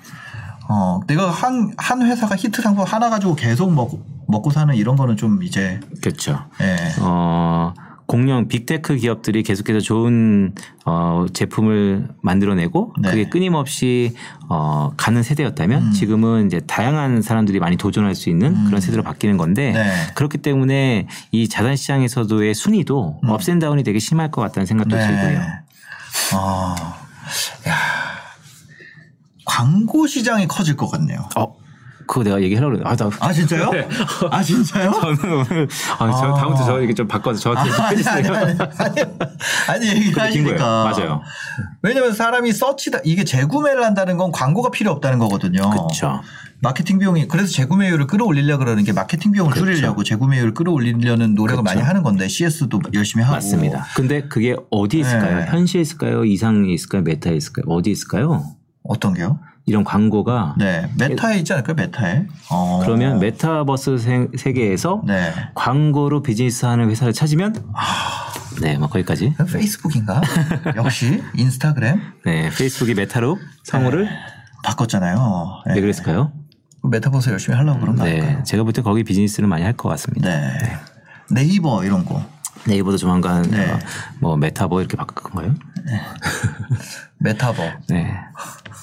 어, 0.67 0.99
내가 1.07 1.29
한, 1.29 1.73
한 1.77 2.01
회사가 2.01 2.35
히트 2.35 2.61
상품 2.61 2.83
하나 2.85 3.09
가지고 3.09 3.35
계속 3.35 3.73
먹, 3.73 3.99
먹고 4.27 4.49
사는 4.49 4.73
이런 4.75 4.95
거는 4.95 5.17
좀 5.17 5.43
이제, 5.43 5.79
그렇죠. 6.01 6.45
예. 6.61 6.75
어, 7.01 7.73
공룡 8.07 8.47
big 8.47 8.69
tech 8.69 8.97
기업들이 8.97 9.41
계속해서 9.41 9.79
좋은 9.79 10.53
어, 10.85 11.25
제품을 11.33 12.09
만들어내고 12.21 12.93
네. 13.01 13.09
그게 13.09 13.29
끊임없이 13.29 14.13
어, 14.47 14.91
가는 14.95 15.23
세대였다면 15.23 15.83
음. 15.83 15.91
지금은 15.91 16.45
이제 16.45 16.59
다양한 16.59 17.23
사람들이 17.23 17.59
많이 17.59 17.77
도전할 17.77 18.13
수 18.13 18.29
있는 18.29 18.65
그런 18.65 18.79
세대로 18.79 19.01
바뀌는 19.01 19.37
건데 19.37 19.71
네. 19.71 19.91
그렇기 20.13 20.37
때문에 20.39 21.07
이 21.31 21.49
자산 21.49 21.75
시장에서도의 21.75 22.53
순위도 22.53 23.21
업앤다운이 23.23 23.83
되게 23.83 23.97
심할 23.97 24.29
것 24.29 24.41
같다는 24.41 24.67
생각도 24.67 24.95
들고요. 24.95 25.41
어, 26.35 26.75
야 27.67 27.94
광고 29.55 30.05
시장이 30.05 30.47
커질 30.47 30.75
것 30.75 30.87
같네요. 30.91 31.29
어, 31.37 31.55
그거 32.07 32.23
내가 32.23 32.41
얘기하려고 32.41 32.73
그랬는데 32.77 33.03
아, 33.03 33.09
나 33.09 33.15
아, 33.19 33.31
진짜요? 33.31 33.71
네. 33.71 33.87
아, 34.29 34.43
진짜요? 34.43 34.91
저는 35.01 35.33
오늘 35.33 35.67
아, 35.97 36.11
저 36.11 36.33
아. 36.33 36.33
다음부터 36.33 36.65
저 36.65 36.79
이렇게 36.79 36.93
좀 36.93 37.07
바꿔서 37.07 37.39
저한테 37.39 37.71
아니, 37.71 37.81
아니, 37.81 37.97
해주세요. 37.97 38.35
아니, 38.35 38.59
아니, 38.77 39.01
아니, 39.69 39.87
얘기를 39.87 40.11
그게 40.13 40.29
긴 40.31 40.43
거예요. 40.43 40.59
하시니까. 40.61 40.83
맞아요. 40.83 41.21
왜냐면 41.81 42.13
사람이 42.13 42.51
서치다, 42.51 42.99
이게 43.05 43.23
재구매를 43.23 43.83
한다는 43.83 44.17
건 44.17 44.31
광고가 44.33 44.71
필요 44.71 44.91
없다는 44.91 45.19
거거든요. 45.19 45.69
그렇죠. 45.69 46.21
마케팅 46.61 46.99
비용이 46.99 47.27
그래서 47.27 47.51
재구매율을 47.53 48.07
끌어올리려 48.07 48.57
그러는 48.57 48.83
게 48.83 48.91
마케팅 48.91 49.31
비용을 49.31 49.53
그렇죠. 49.53 49.71
줄이려고 49.71 50.03
재구매율을 50.03 50.53
끌어올리려는 50.53 51.33
노력을 51.33 51.63
많이 51.63 51.81
하는 51.81 52.03
건데 52.03 52.27
CS도 52.27 52.81
열심히 52.93 53.23
하고 53.23 53.35
맞습니다. 53.35 53.85
근데 53.95 54.27
그게 54.27 54.55
어디에 54.69 55.01
있을까요? 55.01 55.39
네. 55.39 55.45
현실에 55.47 55.81
있을까요? 55.81 56.25
이상에 56.25 56.73
있을까요? 56.73 57.03
메타에 57.03 57.35
있을까요? 57.35 57.65
어디에 57.67 57.91
있을까요? 57.93 58.55
어떤 58.87 59.13
게요? 59.13 59.39
이런 59.67 59.83
광고가 59.83 60.55
네 60.59 60.87
메타에 60.97 61.39
있지 61.39 61.51
않을까요? 61.53 61.75
메타에 61.75 62.27
어. 62.51 62.79
그러면 62.83 63.19
메타버스 63.19 63.97
세- 63.97 64.27
세계에서 64.37 65.01
네 65.07 65.33
광고로 65.55 66.21
비즈니스하는 66.21 66.89
회사를 66.91 67.13
찾으면 67.13 67.55
네, 68.61 68.77
뭐 68.77 68.87
거기까지. 68.87 69.33
페이스북인가? 69.51 70.21
역시 70.77 71.23
인스타그램 71.35 71.99
네, 72.25 72.49
페이스북이 72.55 72.93
메타로 72.93 73.37
상호를 73.63 74.07
바꿨잖아요. 74.63 75.63
왜 75.67 75.81
그랬을까요? 75.81 76.31
메타버스 76.83 77.31
열심히 77.31 77.57
하려고 77.57 77.79
그런 77.79 77.95
거 77.95 78.03
네? 78.05 78.43
제가 78.43 78.63
볼 78.63 78.71
때 78.71 78.81
거기 78.83 79.03
비즈니스를 79.03 79.49
많이 79.49 79.63
할 79.63 79.73
것 79.75 79.89
같습니다. 79.89 80.29
네. 80.29 80.53
네이버 81.31 81.83
이런 81.83 82.05
거 82.05 82.23
네이버도 82.67 82.97
조만간 82.97 83.41
네. 83.49 83.71
어, 83.71 83.79
뭐 84.19 84.37
메타버 84.37 84.79
이렇게 84.79 84.95
바꿀 84.95 85.23
건가요? 85.31 85.55
메타버 87.17 87.63
네. 87.89 88.11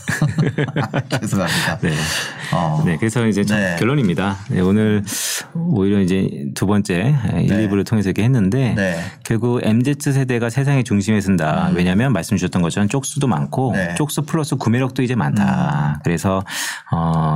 죄송합니다. 1.21 1.79
네. 1.81 1.93
어. 2.53 2.83
네, 2.85 2.97
그래서 2.99 3.27
이제 3.27 3.45
첫 3.45 3.57
네. 3.57 3.77
결론입니다. 3.79 4.37
네, 4.51 4.61
오늘 4.61 5.03
오히려 5.55 6.01
이제 6.01 6.47
두 6.55 6.67
번째 6.67 7.15
1, 7.35 7.49
2부를 7.49 7.87
통해서 7.87 8.09
이렇게 8.11 8.23
했는데 8.23 8.75
네. 8.75 9.01
결국 9.25 9.61
MZ 9.63 10.13
세대가 10.13 10.51
세상의 10.51 10.85
중심에 10.85 11.21
쓴다. 11.21 11.71
왜냐하면 11.75 12.13
말씀 12.13 12.37
주셨던 12.37 12.63
것처럼 12.63 12.89
쪽수도 12.89 13.27
많고 13.27 13.71
음. 13.71 13.75
네. 13.75 13.95
쪽수 13.95 14.23
플러스 14.23 14.57
구매력도 14.57 15.03
이제 15.03 15.15
많다. 15.15 16.01
그래서 16.05 16.45
어, 16.91 17.32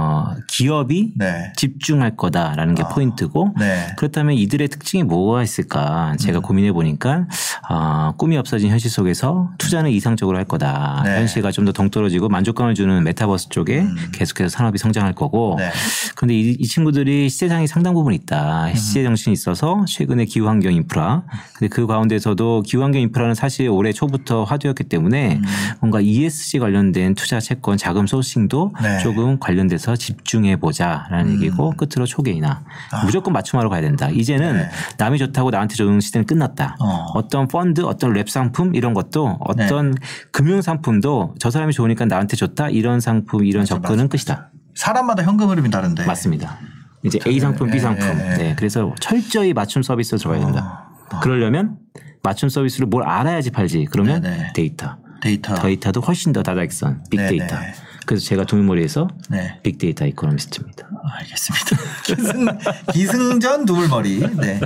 기업이 0.56 1.12
네. 1.16 1.52
집중할 1.54 2.16
거다라는 2.16 2.74
게 2.74 2.82
포인트고 2.90 3.52
네. 3.58 3.88
그렇다면 3.98 4.36
이들의 4.36 4.68
특징이 4.68 5.02
뭐가 5.02 5.42
있을까 5.42 6.12
음. 6.12 6.16
제가 6.16 6.40
고민해 6.40 6.72
보니까 6.72 7.26
어, 7.68 8.14
꿈이 8.16 8.38
없어진 8.38 8.70
현실 8.70 8.90
속에서 8.90 9.50
투자는 9.58 9.90
이상적으로 9.90 10.38
할 10.38 10.44
거다. 10.44 11.02
네. 11.04 11.18
현실과 11.18 11.50
좀 11.52 11.66
더 11.66 11.72
동떨어지고 11.72 12.28
만족감을 12.28 12.74
주는 12.76 13.02
메타버스 13.02 13.48
쪽에 13.48 13.84
계속해서 14.12 14.48
산업이 14.48 14.78
성장할 14.78 15.14
거고 15.14 15.54
음. 15.54 15.58
네. 15.58 15.70
그런데 16.14 16.34
이, 16.34 16.56
이 16.58 16.64
친구들이 16.64 17.28
시대장이 17.28 17.66
상당 17.66 17.92
부분 17.92 18.14
있다. 18.14 18.72
시대 18.74 19.02
정신이 19.02 19.32
있어서 19.34 19.84
최근에 19.88 20.26
기후환경 20.26 20.72
인프라. 20.72 21.24
근데 21.58 21.68
그 21.68 21.88
가운데서도 21.88 22.62
기후환경 22.62 23.02
인프라는 23.02 23.34
사실 23.34 23.68
올해 23.68 23.92
초부터 23.92 24.44
화두였기 24.44 24.84
때문에 24.84 25.40
뭔가 25.80 26.00
ESG 26.00 26.60
관련된 26.60 27.14
투자 27.16 27.40
채권 27.40 27.76
자금 27.76 28.06
소싱도 28.06 28.72
네. 28.80 28.98
조금 29.00 29.38
관련돼서 29.40 29.96
집중 29.96 30.45
해 30.48 30.56
보자라는 30.56 31.34
얘기고 31.34 31.74
끝으로 31.76 32.06
초계이나 32.06 32.62
무조건 33.04 33.32
맞춤하러 33.32 33.68
가야 33.68 33.80
된다. 33.80 34.08
이제는 34.08 34.56
네. 34.56 34.68
남이 34.98 35.18
좋다고 35.18 35.50
나한테 35.50 35.74
좋은 35.74 36.00
시대는 36.00 36.26
끝났다. 36.26 36.76
어. 36.80 37.06
어떤 37.14 37.48
펀드, 37.48 37.82
어떤 37.82 38.12
랩 38.12 38.28
상품 38.28 38.74
이런 38.74 38.94
것도 38.94 39.38
어떤 39.40 39.94
금융 40.32 40.62
상품도 40.62 41.34
저 41.38 41.50
사람이 41.50 41.72
좋으니까 41.72 42.04
나한테 42.06 42.36
좋다 42.36 42.70
이런 42.70 43.00
상품 43.00 43.44
이런 43.44 43.64
접근은 43.64 44.08
끝이다. 44.08 44.50
사람마다 44.74 45.22
현금 45.22 45.48
흐름이 45.48 45.70
다른데 45.70 46.04
맞습니다. 46.04 46.58
이제 47.02 47.18
A 47.26 47.38
상품, 47.40 47.70
B 47.70 47.76
예, 47.76 47.80
상품. 47.80 48.06
예, 48.06 48.32
예. 48.32 48.36
네, 48.36 48.54
그래서 48.56 48.92
철저히 49.00 49.52
맞춤 49.52 49.82
서비스를 49.82 50.18
들어가야 50.18 50.44
된다. 50.44 50.90
그러려면 51.22 51.76
맞춤 52.22 52.48
서비스를 52.48 52.86
뭘 52.86 53.04
알아야지 53.04 53.50
팔지. 53.50 53.86
그러면 53.90 54.22
네, 54.22 54.30
네. 54.30 54.52
데이터. 54.54 54.96
데이터 55.22 55.54
데이터도 55.54 56.00
훨씬 56.00 56.32
더 56.32 56.42
다다익선 56.42 57.04
빅데이터. 57.10 57.58
네, 57.58 57.66
네. 57.66 57.74
그래서 58.06 58.24
제가 58.24 58.44
두물머리에서 58.44 59.08
네. 59.30 59.58
빅데이터 59.62 60.06
economist입니다. 60.06 60.88
알겠습니다. 61.18 61.76
기승, 62.04 62.46
기승전 62.92 63.66
두물머리. 63.66 64.20
네. 64.36 64.60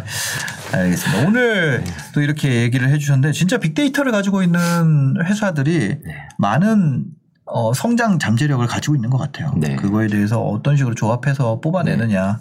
알겠습니다. 0.73 1.27
오늘 1.27 1.83
또 2.15 2.21
이렇게 2.21 2.63
얘기를 2.63 2.89
해주셨는데 2.91 3.33
진짜 3.33 3.59
빅데이터를 3.59 4.13
가지고 4.13 4.43
있는 4.43 5.17
회사들이 5.25 5.97
많은 6.39 7.07
어, 7.53 7.75
성장 7.75 8.19
잠재력을 8.19 8.65
가지고 8.67 8.95
있는 8.95 9.11
것 9.11 9.19
같아요. 9.19 9.53
네. 9.57 9.75
그거에 9.75 10.07
대해서 10.07 10.41
어떤 10.41 10.77
식으로 10.77 10.95
조합해서 10.95 11.61
뽑아내느냐. 11.61 12.39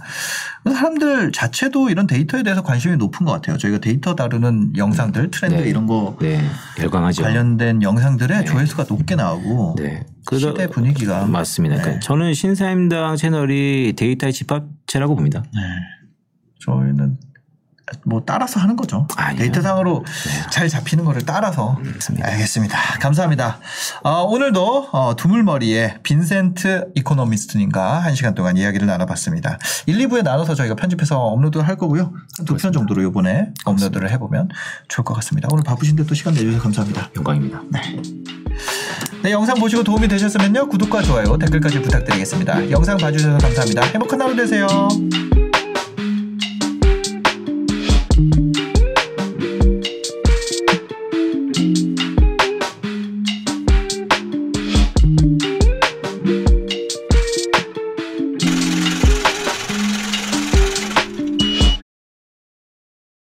사람들 0.66 1.32
자체도 1.32 1.90
이런 1.90 2.06
데이터에 2.06 2.44
대해서 2.44 2.62
관심이 2.62 2.96
높은 2.98 3.26
것 3.26 3.32
같아요. 3.32 3.58
저희가 3.58 3.80
데이터 3.80 4.14
다루는 4.14 4.78
영상들, 4.78 5.32
트렌드 5.32 5.56
네. 5.64 5.70
이런 5.70 5.88
거 5.88 6.16
네. 6.22 6.48
관련된 6.78 7.82
영상들의 7.82 8.46
조회수가 8.46 8.86
높게 8.88 9.16
나오고 9.16 9.76
네. 9.80 10.06
그래서 10.30 10.52
시대 10.52 10.68
분위기가 10.68 11.26
맞습니다. 11.26 11.76
네. 11.78 11.82
그러니까 11.82 12.00
저는 12.02 12.36
신사임당 12.36 13.16
채널이 13.16 13.94
데이터의 13.98 14.32
집합체라고 14.32 15.16
봅니다. 15.16 15.44
네. 15.56 15.60
저희는 16.64 17.18
뭐 18.06 18.22
따라서 18.24 18.60
하는 18.60 18.76
거죠. 18.76 19.08
아니요. 19.18 19.40
데이터상으로 19.40 20.06
잘 20.52 20.70
잡히는 20.70 21.04
거를 21.04 21.24
따라서. 21.24 21.80
맞습니다. 21.84 22.28
알겠습니다. 22.28 22.78
감사합니다. 23.00 23.60
어, 24.04 24.22
오늘도 24.22 24.90
어, 24.92 25.16
두물머리의 25.16 25.96
빈센트 26.04 26.92
economist님과 26.94 27.98
한 27.98 28.14
시간 28.14 28.36
동안 28.36 28.56
이야기를 28.56 28.86
나눠봤습니다. 28.86 29.58
1, 29.88 29.98
2부에 29.98 30.22
나눠서 30.22 30.54
저희가 30.54 30.76
편집해서 30.76 31.20
업로드 31.20 31.58
할 31.58 31.76
거고요. 31.76 32.14
한두편 32.38 32.72
정도로 32.72 33.02
이번에 33.02 33.52
업로드를 33.66 34.12
해보면 34.12 34.50
좋을 34.90 35.04
것 35.04 35.16
같습니다. 35.16 35.50
오늘 35.52 35.64
바쁘신데 35.64 36.06
또 36.06 36.14
시간 36.14 36.36
내주셔서 36.36 36.62
감사합니다. 36.62 37.10
영광입니다. 37.16 37.64
네, 39.22 39.32
영상 39.32 39.60
보시고 39.60 39.84
도움이 39.84 40.08
되셨으면요. 40.08 40.70
구독과 40.70 41.02
좋아요, 41.02 41.38
댓글까지 41.38 41.82
부탁드리겠습니다. 41.82 42.72
영상 42.72 42.98
봐주셔서 42.98 43.38
감사합니다. 43.38 43.82
행복한 43.84 44.22
하루 44.22 44.36
되세요. 44.36 44.68